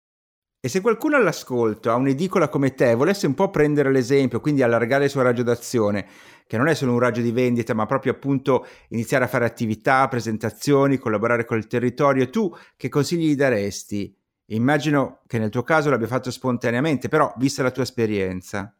E 0.60 0.68
se 0.68 0.80
qualcuno 0.80 1.16
all'ascolto 1.16 1.90
ha 1.90 1.94
un'edicola 1.94 2.48
come 2.48 2.74
te 2.74 2.94
volesse 2.94 3.26
un 3.26 3.34
po' 3.34 3.48
prendere 3.48 3.92
l'esempio, 3.92 4.40
quindi 4.40 4.60
allargare 4.60 5.04
il 5.04 5.10
suo 5.10 5.22
raggio 5.22 5.44
d'azione, 5.44 6.06
che 6.46 6.56
non 6.58 6.66
è 6.66 6.74
solo 6.74 6.92
un 6.92 6.98
raggio 6.98 7.20
di 7.20 7.30
vendita, 7.30 7.74
ma 7.74 7.86
proprio 7.86 8.12
appunto 8.12 8.66
iniziare 8.88 9.24
a 9.24 9.28
fare 9.28 9.44
attività, 9.44 10.08
presentazioni, 10.08 10.98
collaborare 10.98 11.44
con 11.44 11.58
il 11.58 11.68
territorio, 11.68 12.28
tu 12.28 12.52
che 12.76 12.88
consigli 12.88 13.30
gli 13.30 13.36
daresti? 13.36 14.14
Immagino 14.50 15.20
che 15.26 15.38
nel 15.38 15.50
tuo 15.50 15.62
caso 15.62 15.90
l'abbia 15.90 16.06
fatto 16.06 16.30
spontaneamente, 16.30 17.08
però 17.08 17.32
vista 17.36 17.62
la 17.62 17.70
tua 17.70 17.82
esperienza. 17.82 18.74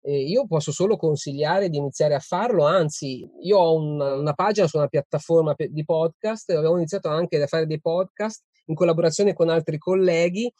Eh, 0.00 0.22
io 0.22 0.46
posso 0.46 0.72
solo 0.72 0.96
consigliare 0.96 1.68
di 1.68 1.76
iniziare 1.76 2.14
a 2.14 2.20
farlo, 2.20 2.64
anzi 2.64 3.28
io 3.42 3.58
ho 3.58 3.74
un, 3.74 4.00
una 4.00 4.32
pagina 4.34 4.68
su 4.68 4.76
una 4.76 4.86
piattaforma 4.86 5.54
di 5.56 5.84
podcast, 5.84 6.50
avevo 6.50 6.76
iniziato 6.76 7.08
anche 7.08 7.42
a 7.42 7.46
fare 7.46 7.66
dei 7.66 7.80
podcast 7.80 8.44
in 8.66 8.74
collaborazione 8.74 9.34
con 9.34 9.48
altri 9.48 9.78
colleghi 9.78 10.50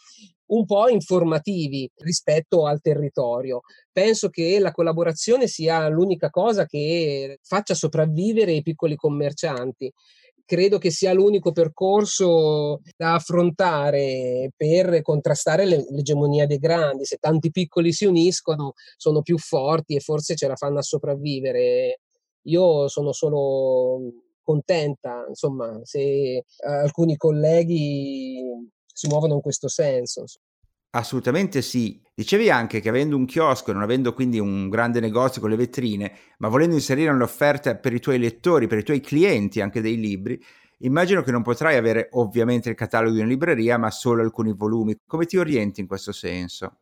un 0.46 0.64
po' 0.64 0.88
informativi 0.88 1.90
rispetto 1.96 2.66
al 2.66 2.80
territorio. 2.80 3.62
Penso 3.90 4.28
che 4.28 4.58
la 4.58 4.72
collaborazione 4.72 5.46
sia 5.46 5.88
l'unica 5.88 6.28
cosa 6.30 6.66
che 6.66 7.38
faccia 7.42 7.74
sopravvivere 7.74 8.52
i 8.52 8.62
piccoli 8.62 8.96
commercianti 8.96 9.92
credo 10.46 10.78
che 10.78 10.90
sia 10.90 11.12
l'unico 11.12 11.52
percorso 11.52 12.80
da 12.96 13.14
affrontare 13.14 14.52
per 14.56 15.02
contrastare 15.02 15.66
l'egemonia 15.66 16.46
dei 16.46 16.58
grandi. 16.58 17.04
Se 17.04 17.16
tanti 17.20 17.50
piccoli 17.50 17.92
si 17.92 18.06
uniscono, 18.06 18.72
sono 18.96 19.22
più 19.22 19.36
forti 19.38 19.96
e 19.96 20.00
forse 20.00 20.36
ce 20.36 20.46
la 20.46 20.56
fanno 20.56 20.78
a 20.78 20.82
sopravvivere. 20.82 22.00
Io 22.42 22.88
sono 22.88 23.12
solo 23.12 24.00
contenta, 24.42 25.24
insomma, 25.28 25.80
se 25.82 26.44
alcuni 26.64 27.16
colleghi 27.16 28.40
si 28.86 29.08
muovono 29.08 29.34
in 29.34 29.40
questo 29.40 29.68
senso. 29.68 30.24
Assolutamente 30.90 31.62
sì. 31.62 32.00
Dicevi 32.14 32.48
anche 32.50 32.80
che 32.80 32.88
avendo 32.88 33.16
un 33.16 33.26
chiosco, 33.26 33.72
non 33.72 33.82
avendo 33.82 34.14
quindi 34.14 34.38
un 34.38 34.68
grande 34.70 35.00
negozio 35.00 35.40
con 35.42 35.50
le 35.50 35.56
vetrine, 35.56 36.12
ma 36.38 36.48
volendo 36.48 36.74
inserire 36.74 37.10
un'offerta 37.10 37.76
per 37.76 37.92
i 37.92 38.00
tuoi 38.00 38.18
lettori, 38.18 38.66
per 38.66 38.78
i 38.78 38.82
tuoi 38.82 39.00
clienti 39.00 39.60
anche 39.60 39.82
dei 39.82 39.96
libri, 39.98 40.42
immagino 40.78 41.22
che 41.22 41.30
non 41.32 41.42
potrai 41.42 41.76
avere 41.76 42.08
ovviamente 42.12 42.70
il 42.70 42.74
catalogo 42.74 43.12
di 43.14 43.20
una 43.20 43.28
libreria, 43.28 43.76
ma 43.78 43.90
solo 43.90 44.22
alcuni 44.22 44.54
volumi. 44.54 44.96
Come 45.06 45.26
ti 45.26 45.36
orienti 45.36 45.80
in 45.80 45.86
questo 45.86 46.12
senso? 46.12 46.78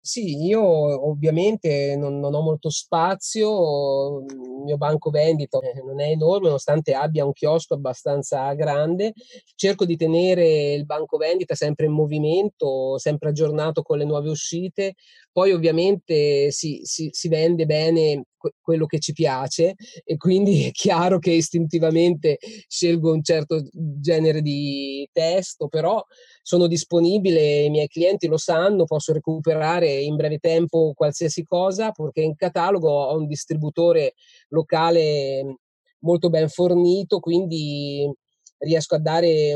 Sì, 0.00 0.42
io 0.46 0.62
ovviamente 1.06 1.94
non, 1.96 2.18
non 2.18 2.32
ho 2.34 2.40
molto 2.40 2.70
spazio, 2.70 4.20
il 4.24 4.36
mio 4.64 4.78
banco 4.78 5.10
vendita 5.10 5.58
eh, 5.58 5.82
non 5.84 6.00
è 6.00 6.08
enorme, 6.10 6.46
nonostante 6.46 6.94
abbia 6.94 7.26
un 7.26 7.32
chiosco 7.34 7.74
abbastanza 7.74 8.50
grande. 8.54 9.12
Cerco 9.54 9.84
di 9.84 9.96
tenere 9.96 10.72
il 10.72 10.86
banco 10.86 11.18
vendita 11.18 11.54
sempre 11.54 11.86
in 11.86 11.92
movimento, 11.92 12.96
sempre 12.98 13.28
aggiornato 13.30 13.82
con 13.82 13.98
le 13.98 14.04
nuove 14.06 14.30
uscite. 14.30 14.94
Poi 15.30 15.52
ovviamente 15.52 16.50
si, 16.52 16.80
si, 16.84 17.08
si 17.12 17.28
vende 17.28 17.66
bene 17.66 18.24
quello 18.60 18.86
che 18.86 18.98
ci 18.98 19.12
piace 19.12 19.74
e 20.04 20.16
quindi 20.16 20.64
è 20.64 20.70
chiaro 20.70 21.18
che 21.18 21.32
istintivamente 21.32 22.38
scelgo 22.66 23.12
un 23.12 23.22
certo 23.22 23.62
genere 23.72 24.40
di 24.40 25.08
testo, 25.12 25.68
però 25.68 26.02
sono 26.42 26.66
disponibile, 26.66 27.62
i 27.62 27.70
miei 27.70 27.88
clienti 27.88 28.26
lo 28.26 28.38
sanno, 28.38 28.84
posso 28.84 29.12
recuperare 29.12 29.92
in 29.92 30.16
breve 30.16 30.38
tempo 30.38 30.92
qualsiasi 30.94 31.44
cosa 31.44 31.90
perché 31.90 32.22
in 32.22 32.36
catalogo 32.36 32.90
ho 32.90 33.16
un 33.16 33.26
distributore 33.26 34.14
locale 34.48 35.58
molto 36.00 36.30
ben 36.30 36.48
fornito, 36.48 37.18
quindi 37.18 38.10
riesco 38.58 38.94
a 38.94 39.00
dare 39.00 39.54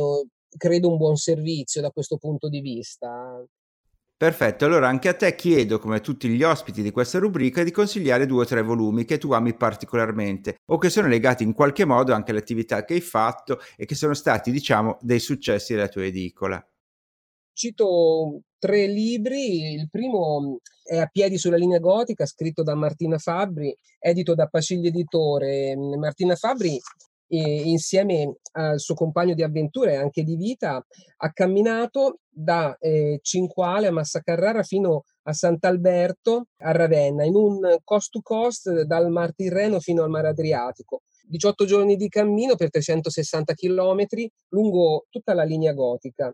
credo 0.57 0.91
un 0.91 0.97
buon 0.97 1.17
servizio 1.17 1.81
da 1.81 1.91
questo 1.91 2.19
punto 2.19 2.49
di 2.49 2.61
vista. 2.61 3.43
Perfetto, 4.23 4.67
allora 4.67 4.87
anche 4.87 5.09
a 5.09 5.15
te 5.15 5.35
chiedo, 5.35 5.81
come 5.81 5.97
a 5.97 5.99
tutti 5.99 6.29
gli 6.29 6.45
ospiti 6.45 6.81
di 6.81 6.93
questa 6.93 7.19
rubrica, 7.19 7.65
di 7.65 7.73
consigliare 7.73 8.25
due 8.25 8.43
o 8.43 8.47
tre 8.47 8.63
volumi 8.63 9.05
che 9.05 9.19
tu 9.19 9.33
ami 9.33 9.53
particolarmente 9.53 10.59
o 10.67 10.79
che 10.79 10.91
sono 10.91 11.09
legati 11.09 11.43
in 11.43 11.53
qualche 11.53 11.85
modo 11.85 12.15
anche 12.15 12.31
all'attività 12.31 12.85
che 12.85 12.95
hai 12.95 13.01
fatto 13.01 13.59
e 13.77 13.85
che 13.85 13.97
sono 13.97 14.15
stati, 14.15 14.53
diciamo, 14.53 14.99
dei 15.01 15.19
successi 15.19 15.75
della 15.75 15.89
tua 15.89 16.05
edicola. 16.05 16.65
Cito 17.53 18.43
tre 18.61 18.87
libri, 18.87 19.73
il 19.75 19.91
primo 19.91 20.61
è 20.85 20.99
A 20.99 21.07
piedi 21.07 21.37
sulla 21.37 21.57
linea 21.57 21.81
gotica, 21.81 22.25
scritto 22.25 22.63
da 22.63 22.77
Martina 22.77 23.19
Fabbri, 23.19 23.77
edito 23.99 24.37
da 24.37 24.47
Pascigli 24.47 24.87
Editore. 24.87 25.75
Martina 25.99 26.37
Fabbri 26.37 26.79
e 27.35 27.63
insieme 27.63 28.37
al 28.53 28.79
suo 28.79 28.95
compagno 28.95 29.33
di 29.33 29.43
avventure 29.43 29.93
e 29.93 29.97
anche 29.97 30.23
di 30.23 30.37
vita 30.37 30.85
ha 31.17 31.33
camminato 31.33 32.19
da 32.29 32.77
eh, 32.79 33.21
Cinquale 33.23 33.87
a 33.87 33.91
Massa 33.91 34.21
Carrara 34.21 34.63
fino 34.63 35.05
a 35.23 35.33
Sant'Alberto 35.33 36.49
a 36.59 36.73
Ravenna 36.73 37.25
in 37.25 37.35
un 37.35 37.79
cost 37.85 38.11
to 38.11 38.21
coast 38.23 38.83
dal 38.83 39.11
Mar 39.11 39.35
Tirreno 39.35 39.81
fino 39.81 40.03
al 40.03 40.11
Mare 40.11 40.29
Adriatico. 40.29 41.05
18 41.23 41.65
giorni 41.65 41.97
di 41.97 42.09
cammino 42.09 42.55
per 42.55 42.69
360 42.69 43.55
km 43.55 44.05
lungo 44.49 45.07
tutta 45.09 45.33
la 45.33 45.45
linea 45.45 45.73
gotica 45.73 46.31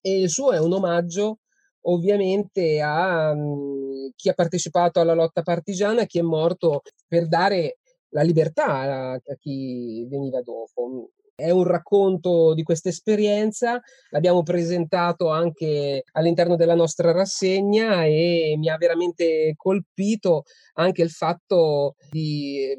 e 0.00 0.18
il 0.18 0.30
suo 0.30 0.52
è 0.52 0.58
un 0.58 0.72
omaggio 0.72 1.40
ovviamente 1.82 2.80
a 2.80 3.32
um, 3.32 4.12
chi 4.16 4.30
ha 4.30 4.34
partecipato 4.34 4.98
alla 4.98 5.14
lotta 5.14 5.42
partigiana, 5.42 6.06
chi 6.06 6.18
è 6.18 6.22
morto 6.22 6.80
per 7.06 7.28
dare 7.28 7.78
la 8.10 8.22
libertà 8.22 9.12
a, 9.12 9.20
chi 9.38 10.06
veniva 10.08 10.40
dopo. 10.42 11.10
È 11.34 11.50
un 11.50 11.64
racconto 11.64 12.52
di 12.52 12.64
questa 12.64 12.88
esperienza, 12.88 13.80
l'abbiamo 14.10 14.42
presentato 14.42 15.28
anche 15.28 16.02
all'interno 16.12 16.56
della 16.56 16.74
nostra 16.74 17.12
rassegna 17.12 18.04
e 18.04 18.56
mi 18.58 18.68
ha 18.68 18.76
veramente 18.76 19.54
colpito 19.56 20.42
anche 20.74 21.02
il 21.02 21.10
fatto 21.10 21.94
di 22.10 22.74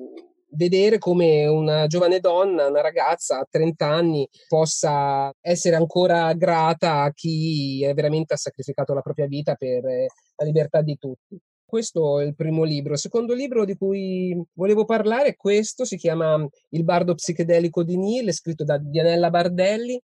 vedere 0.51 0.97
come 0.97 1.45
una 1.45 1.87
giovane 1.87 2.19
donna, 2.19 2.67
una 2.67 2.81
ragazza 2.81 3.39
a 3.39 3.47
30 3.49 3.85
anni, 3.87 4.27
possa 4.47 5.31
essere 5.39 5.75
ancora 5.75 6.33
grata 6.33 7.03
a 7.03 7.13
chi 7.13 7.89
veramente 7.93 8.33
ha 8.33 8.37
sacrificato 8.37 8.93
la 8.93 9.01
propria 9.01 9.27
vita 9.27 9.55
per 9.55 9.83
la 9.83 10.45
libertà 10.45 10.81
di 10.81 10.97
tutti. 10.97 11.39
Questo 11.69 12.19
è 12.19 12.25
il 12.25 12.33
primo 12.33 12.63
libro. 12.63 12.93
Il 12.93 12.99
secondo 12.99 13.35
libro 13.35 13.63
di 13.63 13.77
cui 13.77 14.35
volevo 14.53 14.85
parlare 14.85 15.29
è 15.29 15.35
questo, 15.35 15.85
si 15.85 15.97
chiama 15.97 16.43
Il 16.69 16.83
bardo 16.83 17.13
psichedelico 17.13 17.83
di 17.83 17.95
Neil, 17.95 18.33
scritto 18.33 18.63
da 18.63 18.79
Dianella 18.79 19.29
Bardelli, 19.29 20.01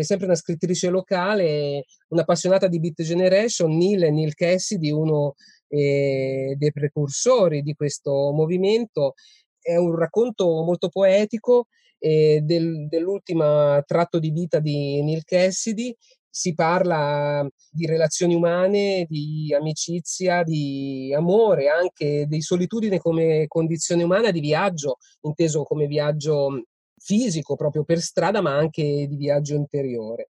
sempre 0.00 0.26
una 0.26 0.34
scrittrice 0.34 0.90
locale, 0.90 1.86
un'appassionata 2.08 2.66
di 2.68 2.78
Beat 2.78 3.00
Generation, 3.00 3.74
Neil 3.74 4.02
e 4.02 4.10
Neil 4.10 4.34
Cassidy, 4.34 4.90
uno 4.90 5.32
eh, 5.68 6.54
dei 6.58 6.72
precursori 6.72 7.62
di 7.62 7.72
questo 7.72 8.30
movimento. 8.34 9.14
È 9.58 9.76
un 9.76 9.96
racconto 9.96 10.62
molto 10.62 10.90
poetico 10.90 11.68
eh, 11.98 12.40
del, 12.42 12.86
dell'ultima 12.86 13.82
tratto 13.86 14.18
di 14.18 14.30
vita 14.30 14.58
di 14.58 15.02
Neil 15.02 15.24
Cassidy 15.24 15.96
si 16.38 16.54
parla 16.54 17.44
di 17.68 17.84
relazioni 17.84 18.36
umane, 18.36 19.06
di 19.08 19.52
amicizia, 19.52 20.44
di 20.44 21.12
amore, 21.12 21.68
anche 21.68 22.26
di 22.28 22.40
solitudine 22.40 22.98
come 22.98 23.46
condizione 23.48 24.04
umana, 24.04 24.30
di 24.30 24.38
viaggio, 24.38 24.98
inteso 25.22 25.64
come 25.64 25.88
viaggio 25.88 26.62
fisico 26.96 27.56
proprio 27.56 27.82
per 27.82 27.98
strada, 27.98 28.40
ma 28.40 28.56
anche 28.56 29.08
di 29.08 29.16
viaggio 29.16 29.56
interiore. 29.56 30.30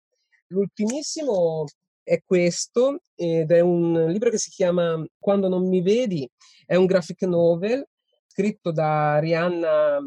L'ultimissimo 0.47 1.63
è 2.03 2.21
questo 2.25 2.99
ed 3.15 3.51
è 3.51 3.61
un 3.61 4.07
libro 4.07 4.29
che 4.29 4.37
si 4.37 4.49
chiama 4.49 5.01
Quando 5.17 5.47
non 5.47 5.69
mi 5.69 5.81
vedi, 5.81 6.29
è 6.65 6.75
un 6.75 6.85
graphic 6.85 7.21
novel 7.21 7.87
scritto 8.27 8.73
da 8.73 9.19
Rihanna 9.19 9.99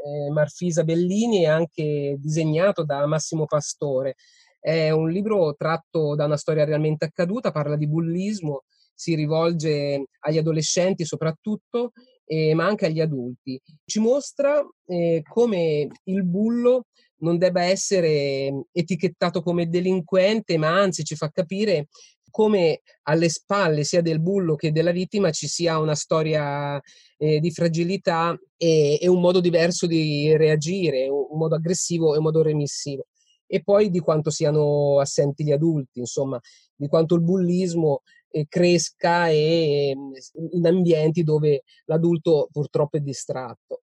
eh, 0.00 0.30
Marfisa 0.30 0.84
Bellini 0.84 1.42
e 1.42 1.48
anche 1.48 2.16
disegnato 2.18 2.84
da 2.84 3.04
Massimo 3.06 3.46
Pastore. 3.46 4.14
È 4.60 4.90
un 4.90 5.10
libro 5.10 5.54
tratto 5.56 6.14
da 6.14 6.26
una 6.26 6.36
storia 6.36 6.64
realmente 6.64 7.06
accaduta, 7.06 7.50
parla 7.50 7.76
di 7.76 7.88
bullismo, 7.88 8.64
si 8.94 9.14
rivolge 9.14 10.08
agli 10.20 10.36
adolescenti 10.36 11.06
soprattutto, 11.06 11.92
eh, 12.26 12.52
ma 12.54 12.66
anche 12.66 12.86
agli 12.86 13.00
adulti. 13.00 13.58
Ci 13.84 13.98
mostra 13.98 14.62
eh, 14.86 15.22
come 15.26 15.88
il 16.04 16.24
bullo 16.24 16.84
non 17.20 17.38
debba 17.38 17.62
essere 17.62 18.66
etichettato 18.72 19.42
come 19.42 19.68
delinquente, 19.68 20.58
ma 20.58 20.78
anzi 20.78 21.04
ci 21.04 21.16
fa 21.16 21.30
capire 21.30 21.88
come 22.30 22.82
alle 23.04 23.28
spalle 23.28 23.84
sia 23.84 24.02
del 24.02 24.20
bullo 24.20 24.54
che 24.54 24.70
della 24.70 24.92
vittima 24.92 25.30
ci 25.30 25.48
sia 25.48 25.78
una 25.78 25.94
storia 25.94 26.80
eh, 27.16 27.40
di 27.40 27.50
fragilità 27.50 28.38
e, 28.56 28.98
e, 29.00 29.08
un 29.08 29.20
modo 29.20 29.40
diverso 29.40 29.86
di 29.86 30.36
reagire, 30.36 31.08
un 31.08 31.38
modo 31.38 31.56
aggressivo 31.56 32.14
e 32.14 32.18
un 32.18 32.24
modo 32.24 32.42
remissivo 32.42 33.06
e 33.52 33.62
poi 33.64 33.90
di 33.90 33.98
quanto 33.98 34.30
siano 34.30 35.00
assenti 35.00 35.42
gli 35.42 35.50
adulti, 35.50 35.98
insomma, 35.98 36.40
di 36.76 36.86
quanto 36.86 37.16
il 37.16 37.22
bullismo 37.22 38.02
eh, 38.30 38.46
cresca 38.48 39.28
e, 39.28 39.92
mm, 39.96 40.12
in 40.52 40.66
ambienti 40.66 41.24
dove 41.24 41.64
l'adulto 41.86 42.48
purtroppo 42.52 42.96
è 42.96 43.00
distratto. 43.00 43.82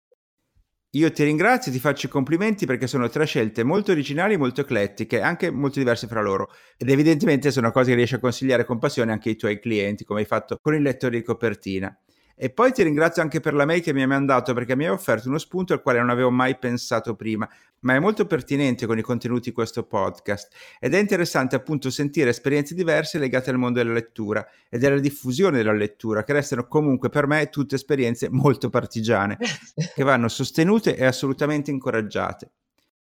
Io 0.90 1.10
ti 1.10 1.24
ringrazio, 1.24 1.72
ti 1.72 1.80
faccio 1.80 2.06
i 2.06 2.10
complimenti 2.10 2.66
perché 2.66 2.86
sono 2.86 3.08
tre 3.08 3.24
scelte 3.24 3.64
molto 3.64 3.90
originali, 3.90 4.36
molto 4.36 4.60
eclettiche, 4.60 5.20
anche 5.20 5.50
molto 5.50 5.78
diverse 5.78 6.06
fra 6.06 6.20
loro. 6.20 6.50
Ed 6.76 6.88
evidentemente 6.88 7.50
sono 7.50 7.72
cose 7.72 7.90
che 7.90 7.96
riesci 7.96 8.14
a 8.14 8.20
consigliare 8.20 8.64
con 8.64 8.78
passione 8.78 9.10
anche 9.12 9.30
ai 9.30 9.36
tuoi 9.36 9.58
clienti, 9.58 10.04
come 10.04 10.20
hai 10.20 10.26
fatto 10.26 10.58
con 10.60 10.74
il 10.74 10.82
lettore 10.82 11.16
di 11.16 11.24
copertina. 11.24 11.98
E 12.36 12.50
poi 12.50 12.72
ti 12.72 12.82
ringrazio 12.82 13.22
anche 13.22 13.40
per 13.40 13.54
la 13.54 13.64
mail 13.64 13.80
che 13.80 13.92
mi 13.92 14.00
hai 14.00 14.06
mandato 14.06 14.52
perché 14.54 14.74
mi 14.74 14.84
hai 14.84 14.90
offerto 14.90 15.28
uno 15.28 15.38
spunto 15.38 15.72
al 15.72 15.82
quale 15.82 16.00
non 16.00 16.10
avevo 16.10 16.30
mai 16.30 16.56
pensato 16.58 17.14
prima, 17.14 17.48
ma 17.80 17.94
è 17.94 17.98
molto 17.98 18.26
pertinente 18.26 18.86
con 18.86 18.98
i 18.98 19.02
contenuti 19.02 19.50
di 19.50 19.54
questo 19.54 19.84
podcast 19.84 20.52
ed 20.80 20.94
è 20.94 20.98
interessante 20.98 21.54
appunto 21.54 21.90
sentire 21.90 22.30
esperienze 22.30 22.74
diverse 22.74 23.18
legate 23.18 23.50
al 23.50 23.58
mondo 23.58 23.78
della 23.78 23.92
lettura 23.92 24.44
e 24.68 24.78
della 24.78 24.98
diffusione 24.98 25.58
della 25.58 25.72
lettura, 25.72 26.24
che 26.24 26.32
restano 26.32 26.66
comunque 26.66 27.08
per 27.08 27.26
me 27.26 27.48
tutte 27.50 27.76
esperienze 27.76 28.28
molto 28.30 28.68
partigiane, 28.68 29.38
che 29.94 30.02
vanno 30.02 30.28
sostenute 30.28 30.96
e 30.96 31.04
assolutamente 31.04 31.70
incoraggiate. 31.70 32.50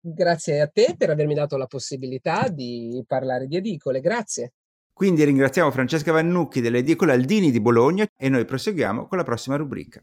Grazie 0.01 0.61
a 0.61 0.69
te 0.69 0.95
per 0.97 1.11
avermi 1.11 1.35
dato 1.35 1.57
la 1.57 1.67
possibilità 1.67 2.49
di 2.49 3.03
parlare 3.07 3.47
di 3.47 3.57
edicole, 3.57 4.01
grazie. 4.01 4.53
Quindi 4.99 5.23
ringraziamo 5.23 5.71
Francesca 5.71 6.11
Vannucchi 6.11 6.61
dell'edicola 6.61 7.13
Aldini 7.13 7.53
di 7.53 7.61
Bologna 7.61 8.05
e 8.17 8.29
noi 8.29 8.45
proseguiamo 8.45 9.07
con 9.07 9.17
la 9.17 9.23
prossima 9.23 9.55
rubrica. 9.55 10.03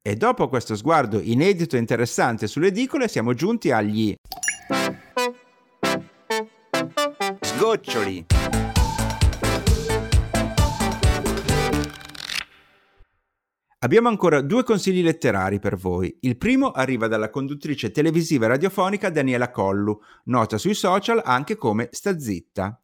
E 0.00 0.14
dopo 0.14 0.48
questo 0.48 0.76
sguardo 0.76 1.18
inedito 1.20 1.74
e 1.74 1.80
interessante 1.80 2.46
sulle 2.46 2.68
edicole 2.68 3.08
siamo 3.08 3.34
giunti 3.34 3.72
agli 3.72 4.14
sgoccioli. 7.40 8.26
Abbiamo 13.80 14.08
ancora 14.08 14.40
due 14.42 14.62
consigli 14.62 15.02
letterari 15.02 15.58
per 15.58 15.76
voi. 15.76 16.16
Il 16.20 16.38
primo 16.38 16.70
arriva 16.70 17.08
dalla 17.08 17.30
conduttrice 17.30 17.90
televisiva 17.90 18.44
e 18.44 18.48
radiofonica 18.50 19.10
Daniela 19.10 19.50
Collu, 19.50 20.00
nota 20.26 20.56
sui 20.56 20.74
social 20.74 21.20
anche 21.24 21.56
come 21.56 21.88
Sta 21.90 22.16
Zitta. 22.16 22.80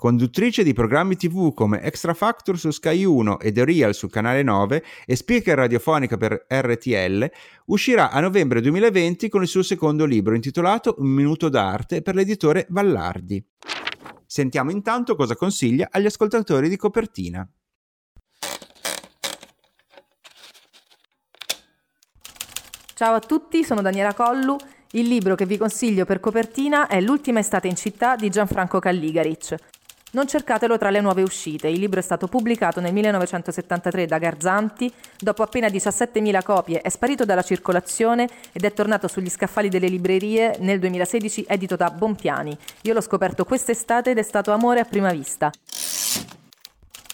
Conduttrice 0.00 0.62
di 0.62 0.72
programmi 0.72 1.14
tv 1.14 1.52
come 1.52 1.82
Extra 1.82 2.14
Factor 2.14 2.58
su 2.58 2.70
Sky 2.70 3.04
1 3.04 3.38
e 3.38 3.52
The 3.52 3.66
Real 3.66 3.92
su 3.92 4.08
Canale 4.08 4.42
9 4.42 4.82
e 5.04 5.14
speaker 5.14 5.58
radiofonica 5.58 6.16
per 6.16 6.46
RTL, 6.48 7.30
uscirà 7.66 8.10
a 8.10 8.18
novembre 8.20 8.62
2020 8.62 9.28
con 9.28 9.42
il 9.42 9.48
suo 9.48 9.62
secondo 9.62 10.06
libro 10.06 10.34
intitolato 10.34 10.94
Un 11.00 11.08
minuto 11.08 11.50
d'arte 11.50 12.00
per 12.00 12.14
l'editore 12.14 12.64
Vallardi. 12.70 13.44
Sentiamo 14.24 14.70
intanto 14.70 15.14
cosa 15.16 15.36
consiglia 15.36 15.88
agli 15.90 16.06
ascoltatori 16.06 16.70
di 16.70 16.78
copertina. 16.78 17.46
Ciao 22.94 23.14
a 23.14 23.20
tutti, 23.20 23.62
sono 23.64 23.82
Daniela 23.82 24.14
Collu. 24.14 24.56
Il 24.92 25.08
libro 25.08 25.34
che 25.34 25.44
vi 25.44 25.58
consiglio 25.58 26.06
per 26.06 26.20
copertina 26.20 26.86
è 26.86 27.02
L'ultima 27.02 27.40
estate 27.40 27.68
in 27.68 27.76
città 27.76 28.16
di 28.16 28.30
Gianfranco 28.30 28.78
Calligaric. 28.78 29.78
Non 30.12 30.26
cercatelo 30.26 30.76
tra 30.76 30.90
le 30.90 31.00
nuove 31.00 31.22
uscite, 31.22 31.68
il 31.68 31.78
libro 31.78 32.00
è 32.00 32.02
stato 32.02 32.26
pubblicato 32.26 32.80
nel 32.80 32.92
1973 32.92 34.06
da 34.06 34.18
Garzanti, 34.18 34.92
dopo 35.16 35.44
appena 35.44 35.68
17.000 35.68 36.42
copie 36.42 36.80
è 36.80 36.88
sparito 36.88 37.24
dalla 37.24 37.42
circolazione 37.42 38.28
ed 38.50 38.64
è 38.64 38.72
tornato 38.72 39.06
sugli 39.06 39.30
scaffali 39.30 39.68
delle 39.68 39.86
librerie 39.86 40.56
nel 40.58 40.80
2016 40.80 41.44
edito 41.46 41.76
da 41.76 41.90
Bompiani. 41.90 42.58
Io 42.82 42.92
l'ho 42.92 43.00
scoperto 43.00 43.44
quest'estate 43.44 44.10
ed 44.10 44.18
è 44.18 44.22
stato 44.22 44.50
amore 44.50 44.80
a 44.80 44.84
prima 44.84 45.12
vista. 45.12 45.52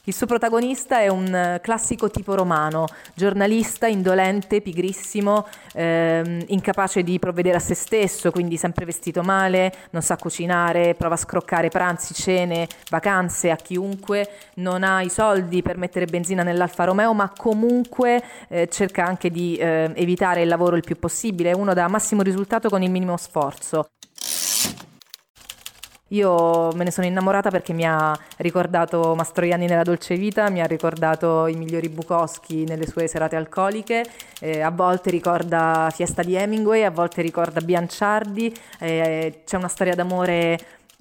Il 0.08 0.14
suo 0.14 0.26
protagonista 0.26 1.00
è 1.00 1.08
un 1.08 1.34
eh, 1.34 1.60
classico 1.60 2.08
tipo 2.08 2.36
romano, 2.36 2.86
giornalista, 3.12 3.88
indolente, 3.88 4.60
pigrissimo, 4.60 5.44
ehm, 5.74 6.44
incapace 6.46 7.02
di 7.02 7.18
provvedere 7.18 7.56
a 7.56 7.60
se 7.60 7.74
stesso, 7.74 8.30
quindi 8.30 8.56
sempre 8.56 8.84
vestito 8.84 9.22
male, 9.22 9.72
non 9.90 10.02
sa 10.02 10.16
cucinare, 10.16 10.94
prova 10.94 11.14
a 11.14 11.18
scroccare 11.18 11.70
pranzi, 11.70 12.14
cene, 12.14 12.68
vacanze 12.88 13.50
a 13.50 13.56
chiunque, 13.56 14.30
non 14.58 14.84
ha 14.84 15.02
i 15.02 15.10
soldi 15.10 15.60
per 15.60 15.76
mettere 15.76 16.06
benzina 16.06 16.44
nell'Alfa 16.44 16.84
Romeo, 16.84 17.12
ma 17.12 17.32
comunque 17.36 18.22
eh, 18.46 18.68
cerca 18.68 19.04
anche 19.04 19.28
di 19.28 19.56
eh, 19.56 19.90
evitare 19.92 20.42
il 20.42 20.48
lavoro 20.48 20.76
il 20.76 20.84
più 20.84 20.96
possibile, 21.00 21.52
uno 21.52 21.74
da 21.74 21.88
massimo 21.88 22.22
risultato 22.22 22.68
con 22.68 22.80
il 22.80 22.92
minimo 22.92 23.16
sforzo. 23.16 23.88
Io 26.10 26.70
me 26.72 26.84
ne 26.84 26.92
sono 26.92 27.04
innamorata 27.06 27.50
perché 27.50 27.72
mi 27.72 27.84
ha 27.84 28.16
ricordato 28.36 29.16
Mastroianni 29.16 29.66
nella 29.66 29.82
dolce 29.82 30.14
vita, 30.14 30.48
mi 30.50 30.60
ha 30.60 30.66
ricordato 30.66 31.48
i 31.48 31.56
migliori 31.56 31.88
Bukowski 31.88 32.64
nelle 32.64 32.86
sue 32.86 33.08
serate 33.08 33.34
alcoliche, 33.34 34.04
eh, 34.40 34.60
a 34.60 34.70
volte 34.70 35.10
ricorda 35.10 35.90
Fiesta 35.92 36.22
di 36.22 36.36
Hemingway, 36.36 36.84
a 36.84 36.90
volte 36.90 37.22
ricorda 37.22 37.60
Bianciardi, 37.60 38.54
eh, 38.78 39.42
c'è 39.44 39.56
una 39.56 39.66
storia 39.66 39.96
d'amore 39.96 40.58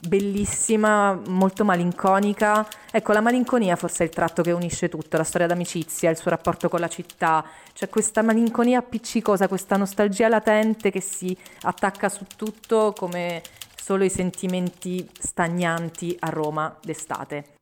bellissima, 0.08 1.20
molto 1.28 1.64
malinconica. 1.64 2.68
Ecco, 2.92 3.14
la 3.14 3.22
malinconia 3.22 3.76
forse 3.76 4.04
è 4.04 4.08
il 4.08 4.14
tratto 4.14 4.42
che 4.42 4.52
unisce 4.52 4.90
tutto, 4.90 5.18
la 5.18 5.24
storia 5.24 5.46
d'amicizia, 5.46 6.10
il 6.10 6.18
suo 6.18 6.32
rapporto 6.32 6.68
con 6.68 6.80
la 6.80 6.88
città, 6.88 7.46
c'è 7.74 7.90
questa 7.90 8.24
malinconia 8.24 8.80
appiccicosa, 8.80 9.48
questa 9.48 9.78
nostalgia 9.78 10.28
latente 10.28 10.90
che 10.90 11.02
si 11.02 11.36
attacca 11.62 12.10
su 12.10 12.26
tutto 12.36 12.94
come 12.98 13.42
solo 13.86 14.04
i 14.04 14.10
sentimenti 14.10 15.08
stagnanti 15.20 16.18
a 16.22 16.30
Roma 16.30 16.76
d'estate. 16.82 17.58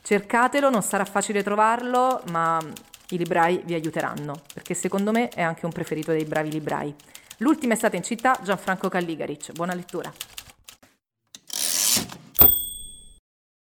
Cercatelo, 0.00 0.70
non 0.70 0.80
sarà 0.80 1.04
facile 1.04 1.42
trovarlo, 1.42 2.22
ma 2.30 2.58
i 3.10 3.18
librai 3.18 3.60
vi 3.66 3.74
aiuteranno, 3.74 4.40
perché 4.54 4.72
secondo 4.72 5.10
me 5.10 5.28
è 5.28 5.42
anche 5.42 5.66
un 5.66 5.72
preferito 5.72 6.12
dei 6.12 6.24
bravi 6.24 6.50
librai. 6.50 6.94
L'ultima 7.38 7.74
estate 7.74 7.96
in 7.96 8.02
città, 8.02 8.40
Gianfranco 8.42 8.88
Calligaric. 8.88 9.52
Buona 9.52 9.74
lettura. 9.74 10.10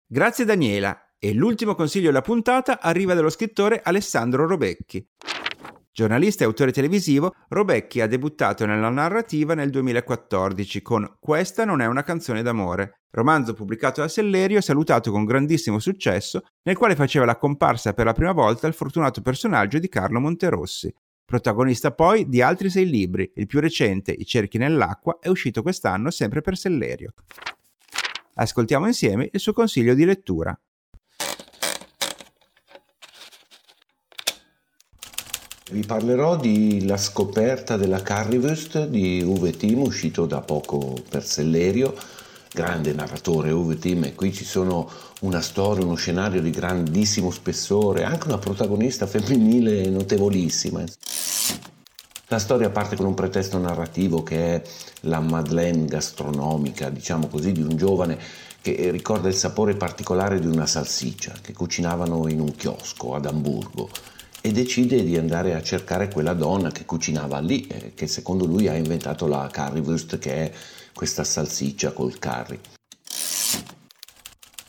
Grazie 0.07 0.45
Daniela. 0.45 1.09
E 1.19 1.35
l'ultimo 1.35 1.75
consiglio 1.75 2.07
della 2.07 2.23
puntata 2.23 2.81
arriva 2.81 3.15
dallo 3.15 3.31
scrittore 3.31 3.81
Alessandro 3.83 4.47
Robecchi. 4.47 5.05
Giornalista 5.95 6.43
e 6.43 6.47
autore 6.47 6.73
televisivo, 6.73 7.35
Robecchi 7.49 8.01
ha 8.01 8.07
debuttato 8.07 8.65
nella 8.65 8.89
narrativa 8.89 9.53
nel 9.53 9.69
2014 9.69 10.81
con 10.81 11.17
Questa 11.21 11.67
non 11.67 11.83
è 11.83 11.87
una 11.87 12.03
canzone 12.03 12.41
d'amore, 12.41 13.03
romanzo 13.11 13.53
pubblicato 13.53 14.01
da 14.01 14.09
Sellerio 14.09 14.57
e 14.57 14.63
salutato 14.63 15.11
con 15.11 15.27
grandissimo 15.27 15.79
successo, 15.79 16.45
nel 16.63 16.79
quale 16.79 16.97
faceva 16.97 17.27
la 17.27 17.37
comparsa 17.37 17.93
per 17.93 18.07
la 18.07 18.15
prima 18.15 18.33
volta 18.33 18.67
il 18.67 18.73
fortunato 18.73 19.21
personaggio 19.21 19.79
di 19.79 19.91
Carlo 19.91 20.19
Monterossi. 20.19 20.91
Protagonista 21.27 21.93
poi 21.93 22.27
di 22.27 22.41
altri 22.41 22.71
sei 22.71 22.89
libri, 22.89 23.31
il 23.35 23.47
più 23.47 23.61
recente, 23.61 24.13
I 24.13 24.25
cerchi 24.25 24.57
nell'acqua, 24.57 25.19
è 25.21 25.29
uscito 25.29 25.61
quest'anno 25.61 26.11
sempre 26.11 26.41
per 26.41 26.57
Sellerio. 26.57 27.13
Ascoltiamo 28.37 28.87
insieme 28.87 29.29
il 29.31 29.41
suo 29.41 29.53
consiglio 29.53 29.93
di 29.93 30.07
lettura. 30.07 30.59
Vi 35.73 35.87
parlerò 35.87 36.37
di 36.37 36.85
La 36.85 36.99
scoperta 36.99 37.79
della 37.79 38.03
Currywurst 38.03 38.89
di 38.89 39.23
Uwe 39.23 39.53
Tim, 39.53 39.81
uscito 39.81 40.27
da 40.27 40.43
poco 40.43 40.99
per 41.09 41.25
Sellerio, 41.25 41.95
grande 42.53 42.93
narratore 42.93 43.53
Uwe 43.53 43.79
Tim, 43.79 44.05
e 44.05 44.15
qui 44.15 44.35
ci 44.35 44.45
sono 44.45 44.91
una 45.21 45.41
storia, 45.41 45.83
uno 45.83 45.95
scenario 45.95 46.43
di 46.43 46.51
grandissimo 46.51 47.31
spessore, 47.31 48.05
anche 48.05 48.27
una 48.27 48.37
protagonista 48.37 49.07
femminile 49.07 49.89
notevolissima. 49.89 50.85
La 52.27 52.39
storia 52.39 52.69
parte 52.69 52.95
con 52.95 53.07
un 53.07 53.15
pretesto 53.15 53.57
narrativo 53.57 54.23
che 54.23 54.57
è 54.57 54.63
la 55.03 55.21
Madeleine 55.21 55.87
gastronomica, 55.87 56.91
diciamo 56.91 57.29
così, 57.29 57.51
di 57.53 57.63
un 57.63 57.77
giovane 57.79 58.19
che 58.61 58.91
ricorda 58.91 59.29
il 59.29 59.35
sapore 59.35 59.75
particolare 59.75 60.39
di 60.39 60.47
una 60.47 60.67
salsiccia 60.67 61.33
che 61.41 61.55
cucinavano 61.55 62.29
in 62.29 62.41
un 62.41 62.55
chiosco 62.55 63.15
ad 63.15 63.25
Amburgo 63.25 63.89
e 64.43 64.51
decide 64.51 65.05
di 65.05 65.17
andare 65.17 65.55
a 65.55 65.63
cercare 65.63 66.09
quella 66.09 66.35
donna 66.35 66.71
che 66.71 66.85
cucinava 66.85 67.39
lì, 67.39 67.67
eh, 67.69 67.93
che 67.95 68.09
secondo 68.09 68.45
lui 68.45 68.69
ha 68.69 68.75
inventato 68.75 69.27
la 69.27 69.49
currywurst, 69.51 70.19
che 70.19 70.35
è 70.35 70.53
questa 70.93 71.25
salsiccia 71.25 71.93
col 71.93 72.19
curry. 72.19 72.59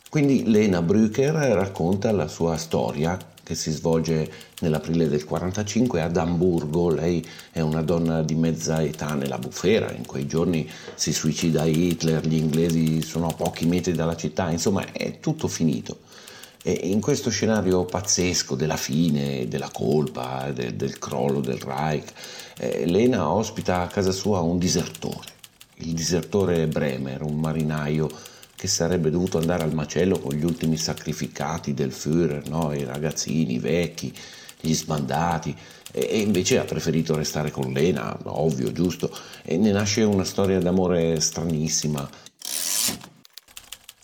Quindi 0.08 0.48
Lena 0.48 0.80
Brücker 0.80 1.32
racconta 1.32 2.12
la 2.12 2.28
sua 2.28 2.56
storia 2.56 3.18
che 3.42 3.56
si 3.56 3.72
svolge 3.72 4.30
nell'aprile 4.60 5.08
del 5.08 5.24
45 5.24 6.00
ad 6.00 6.16
Amburgo. 6.16 6.88
Lei 6.88 7.24
è 7.50 7.60
una 7.60 7.82
donna 7.82 8.22
di 8.22 8.36
mezza 8.36 8.80
età 8.80 9.14
nella 9.14 9.38
bufera, 9.38 9.92
in 9.92 10.06
quei 10.06 10.26
giorni 10.26 10.70
si 10.94 11.12
suicida 11.12 11.64
Hitler, 11.64 12.24
gli 12.26 12.36
inglesi 12.36 13.02
sono 13.02 13.26
a 13.26 13.34
pochi 13.34 13.66
metri 13.66 13.92
dalla 13.92 14.16
città, 14.16 14.50
insomma 14.50 14.92
è 14.92 15.18
tutto 15.18 15.48
finito. 15.48 15.98
E 16.66 16.72
in 16.84 17.02
questo 17.02 17.28
scenario 17.28 17.84
pazzesco 17.84 18.54
della 18.54 18.78
fine, 18.78 19.46
della 19.48 19.68
colpa, 19.70 20.50
del, 20.50 20.72
del 20.76 20.98
crollo 20.98 21.40
del 21.40 21.58
Reich, 21.58 22.10
eh, 22.56 22.86
Lena 22.86 23.30
ospita 23.30 23.82
a 23.82 23.86
casa 23.86 24.12
sua 24.12 24.40
un 24.40 24.56
disertore, 24.56 25.28
il 25.80 25.92
disertore 25.92 26.66
Bremer, 26.66 27.20
un 27.20 27.38
marinaio 27.38 28.08
che 28.56 28.66
sarebbe 28.66 29.10
dovuto 29.10 29.36
andare 29.36 29.62
al 29.62 29.74
macello 29.74 30.18
con 30.18 30.32
gli 30.32 30.42
ultimi 30.42 30.78
sacrificati 30.78 31.74
del 31.74 31.92
Führer, 31.92 32.48
no? 32.48 32.72
i 32.72 32.82
ragazzini, 32.82 33.56
i 33.56 33.58
vecchi, 33.58 34.10
gli 34.58 34.72
sbandati, 34.72 35.54
e 35.92 36.18
invece 36.20 36.58
ha 36.58 36.64
preferito 36.64 37.14
restare 37.14 37.50
con 37.50 37.74
Lena, 37.74 38.16
ovvio, 38.24 38.72
giusto, 38.72 39.14
e 39.42 39.58
ne 39.58 39.70
nasce 39.70 40.02
una 40.02 40.24
storia 40.24 40.58
d'amore 40.60 41.20
stranissima 41.20 42.08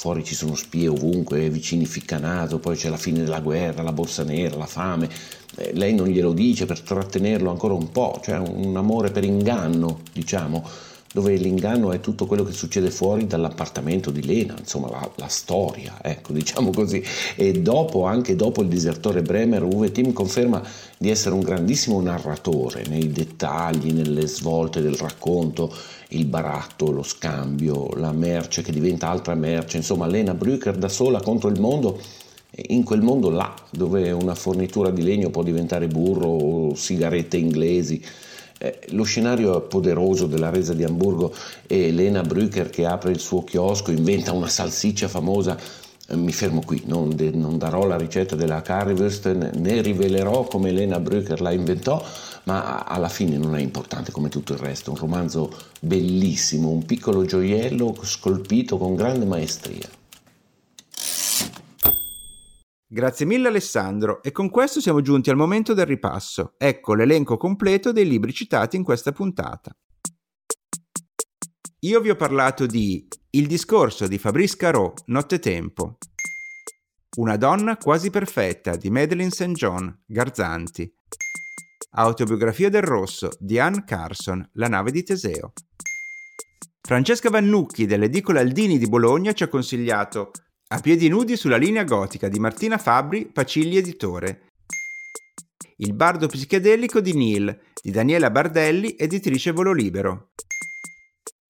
Fuori 0.01 0.25
ci 0.25 0.35
sono 0.35 0.55
spie 0.55 0.89
ovunque, 0.89 1.51
vicini 1.51 1.85
ficcanato, 1.85 2.59
poi 2.59 2.75
c'è 2.75 2.89
la 2.89 2.97
fine 2.97 3.19
della 3.19 3.41
guerra, 3.41 3.83
la 3.83 3.93
borsa 3.93 4.25
nera, 4.25 4.57
la 4.57 4.65
fame. 4.65 5.11
Eh, 5.57 5.73
lei 5.75 5.95
non 5.95 6.07
glielo 6.07 6.33
dice 6.33 6.65
per 6.65 6.81
trattenerlo 6.81 7.51
ancora 7.51 7.75
un 7.75 7.91
po', 7.91 8.19
cioè 8.25 8.39
un 8.39 8.75
amore 8.79 9.11
per 9.11 9.25
inganno, 9.25 10.01
diciamo, 10.11 10.67
dove 11.13 11.35
l'inganno 11.35 11.91
è 11.91 11.99
tutto 11.99 12.27
quello 12.27 12.45
che 12.45 12.53
succede 12.53 12.91
fuori 12.91 13.27
dall'appartamento 13.27 14.11
di 14.11 14.25
Lena, 14.25 14.55
insomma 14.57 14.91
la, 14.91 15.11
la 15.17 15.27
storia, 15.27 15.99
ecco, 16.01 16.33
diciamo 16.35 16.71
così. 16.71 17.03
E 17.35 17.53
dopo, 17.61 18.05
anche 18.05 18.37
dopo 18.37 18.63
il 18.63 18.69
disertore 18.69 19.23
Bremer, 19.23 19.63
Uwe 19.65 19.91
Tim 19.91 20.13
conferma 20.13 20.63
di 20.99 21.11
essere 21.11 21.35
un 21.35 21.41
grandissimo 21.41 22.01
narratore 22.01 22.85
nei 22.87 23.11
dettagli, 23.11 23.93
nelle 23.93 24.27
svolte 24.27 24.81
del 24.81 24.95
racconto 24.95 25.75
il 26.11 26.27
baratto, 26.27 26.91
lo 26.91 27.03
scambio, 27.03 27.89
la 27.95 28.13
merce 28.13 28.63
che 28.63 28.73
diventa 28.73 29.09
altra 29.09 29.35
merce, 29.35 29.79
insomma 29.79 30.07
Lena 30.07 30.35
Brücker 30.35 30.77
da 30.77 30.89
sola 30.89 31.21
contro 31.21 31.49
il 31.49 31.61
mondo, 31.61 32.01
in 32.69 32.85
quel 32.85 33.01
mondo 33.01 33.31
là 33.31 33.53
dove 33.71 34.11
una 34.11 34.35
fornitura 34.35 34.91
di 34.91 35.03
legno 35.03 35.31
può 35.31 35.43
diventare 35.43 35.87
burro 35.89 36.29
o 36.29 36.75
sigarette 36.75 37.37
inglesi. 37.37 38.03
Eh, 38.63 38.79
lo 38.91 39.05
scenario 39.05 39.59
poderoso 39.63 40.27
della 40.27 40.51
resa 40.51 40.75
di 40.75 40.85
Hamburgo 40.85 41.35
e 41.67 41.91
Lena 41.93 42.21
Brücker 42.21 42.69
che 42.69 42.85
apre 42.85 43.11
il 43.11 43.19
suo 43.19 43.43
chiosco, 43.43 43.91
inventa 43.91 44.33
una 44.33 44.49
salsiccia 44.49 45.09
famosa 45.09 45.57
eh, 46.11 46.17
mi 46.17 46.33
fermo 46.33 46.61
qui, 46.65 46.83
non, 46.87 47.15
de, 47.15 47.31
non, 47.31 47.57
darò 47.57 47.87
la 47.87 47.97
ricetta 47.97 48.35
della 48.35 48.63
currywurst 48.63 49.27
né 49.27 49.81
rivelerò 49.81 50.45
come 50.45 50.73
Lena 50.73 50.99
Brücker 50.99 51.41
la 51.41 51.53
inventò, 51.53 52.05
ma 52.45 52.83
alla 52.83 53.09
fine 53.09 53.39
non 53.39 53.57
è 53.57 53.61
importante 53.61 54.11
come 54.11 54.29
tutto 54.29 54.53
il 54.53 54.59
resto, 54.59 54.91
un 54.91 54.97
romanzo 54.97 55.51
bellissimo, 55.81 56.69
un 56.69 56.85
piccolo 56.85 57.25
gioiello 57.25 57.97
scolpito 58.03 58.77
con 58.77 58.95
grande 58.95 59.25
maestria. 59.25 59.89
Grazie 62.93 63.25
mille 63.25 63.47
Alessandro 63.47 64.21
e 64.21 64.33
con 64.33 64.51
questo 64.51 64.81
siamo 64.81 65.01
giunti 65.01 65.31
al 65.31 65.37
momento 65.37 65.75
del 65.75 65.87
ripasso. 65.87 66.55
Ecco 66.59 66.95
l'elenco 66.95 67.37
completo 67.37 67.93
dei 67.93 68.05
libri 68.05 68.33
citati 68.33 68.75
in 68.75 68.83
questa 68.83 69.13
puntata. 69.13 69.71
Io 71.83 72.01
vi 72.01 72.11
ho 72.11 72.17
parlato 72.17 72.67
di 72.67 73.07
Il 73.31 73.47
discorso 73.47 74.09
di 74.09 74.19
Fabrice 74.19 74.57
Caro, 74.57 74.95
Nottetempo, 75.07 75.99
Una 77.19 77.37
donna 77.37 77.77
quasi 77.77 78.11
perfetta 78.11 78.75
di 78.75 78.91
Madeleine 78.91 79.31
St. 79.31 79.53
John, 79.53 80.03
Garzanti, 80.05 80.93
Autobiografia 81.93 82.71
del 82.71 82.83
Rosso 82.83 83.29
di 83.39 83.61
Anne 83.61 83.85
Carson, 83.85 84.45
La 84.55 84.67
nave 84.67 84.91
di 84.91 85.05
Teseo. 85.05 85.53
Francesca 86.81 87.31
Vannucchi 87.31 87.87
dell'edicola 87.87 88.41
Aldini 88.41 88.79
di 88.79 88.89
Bologna 88.89 89.33
ci 89.33 89.45
ha 89.45 89.49
consigliato 89.49 90.33
a 90.73 90.79
piedi 90.79 91.09
nudi 91.09 91.37
sulla 91.37 91.57
linea 91.57 91.83
gotica 91.83 92.29
di 92.29 92.39
Martina 92.39 92.79
Fabbri, 92.79 93.27
Pacilli 93.27 93.77
Editore. 93.77 94.51
Il 95.79 95.95
bardo 95.95 96.29
psichedelico 96.29 97.01
di 97.01 97.13
Neil, 97.13 97.59
di 97.83 97.91
Daniela 97.91 98.31
Bardelli, 98.31 98.95
editrice 98.97 99.51
Volo 99.51 99.73
Libero. 99.73 100.31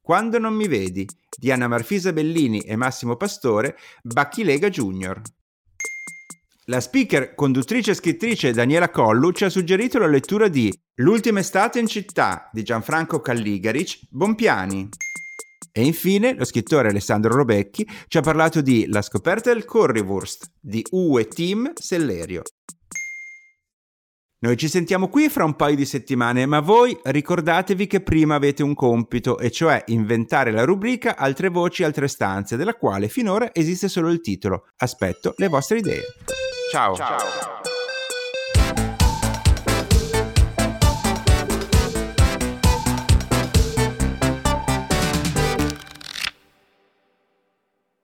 Quando 0.01 0.39
non 0.39 0.55
mi 0.55 0.69
vedi, 0.69 1.07
di 1.37 1.53
Anna 1.53 1.69
Marfisa 1.69 2.15
Bellini 2.15 2.61
e 2.61 2.77
Massimo 2.77 3.17
Pastore, 3.17 3.77
Bacchilega 4.03 4.71
Junior. 4.71 5.21
La 6.67 6.81
speaker, 6.81 7.35
conduttrice 7.35 7.91
e 7.91 7.95
scrittrice 7.95 8.53
Daniela 8.53 8.89
Collu 8.89 9.33
ci 9.33 9.45
ha 9.45 9.51
suggerito 9.51 9.99
la 9.99 10.07
lettura 10.07 10.49
di 10.49 10.73
L'ultima 10.95 11.41
estate 11.41 11.79
in 11.79 11.87
città 11.87 12.49
di 12.53 12.63
Gianfranco 12.63 13.21
Calligaric, 13.21 14.01
Bompiani. 14.09 14.89
E 15.73 15.85
infine 15.85 16.35
lo 16.35 16.45
scrittore 16.45 16.89
Alessandro 16.89 17.35
Robecchi 17.35 17.89
ci 18.09 18.19
ha 18.19 18.23
parlato 18.23 18.61
di 18.61 18.87
La 18.89 19.03
scoperta 19.03 19.53
del 19.53 19.65
currywurst 19.65 20.51
di 20.61 20.85
Uwe 20.91 21.29
Tim 21.29 21.73
Sellerio. 21.75 22.43
Noi 24.43 24.57
ci 24.57 24.69
sentiamo 24.69 25.09
qui 25.09 25.29
fra 25.29 25.45
un 25.45 25.55
paio 25.55 25.77
di 25.77 25.85
settimane, 25.85 26.47
ma 26.47 26.61
voi 26.61 26.99
ricordatevi 27.03 27.87
che 27.87 28.01
prima 28.01 28.37
avete 28.37 28.63
un 28.63 28.75
compito, 28.75 29.39
e 29.39 29.51
cioè 29.51 29.85
inventare 29.89 30.51
la 30.51 30.65
rubrica 30.65 31.15
Altre 31.17 31.49
voci, 31.49 31.85
altre 31.85 32.09
stanze, 32.09 32.57
della 32.57 32.75
quale 32.75 33.09
finora 33.09 33.53
esiste 33.53 33.89
solo 33.89 34.09
il 34.09 34.23
titolo. 34.23 34.69
Aspetto 34.79 35.35
le 35.37 35.49
vostre 35.49 35.79
idee. 35.79 36.05
Ciao. 36.73 36.95
Ciao. 36.95 37.70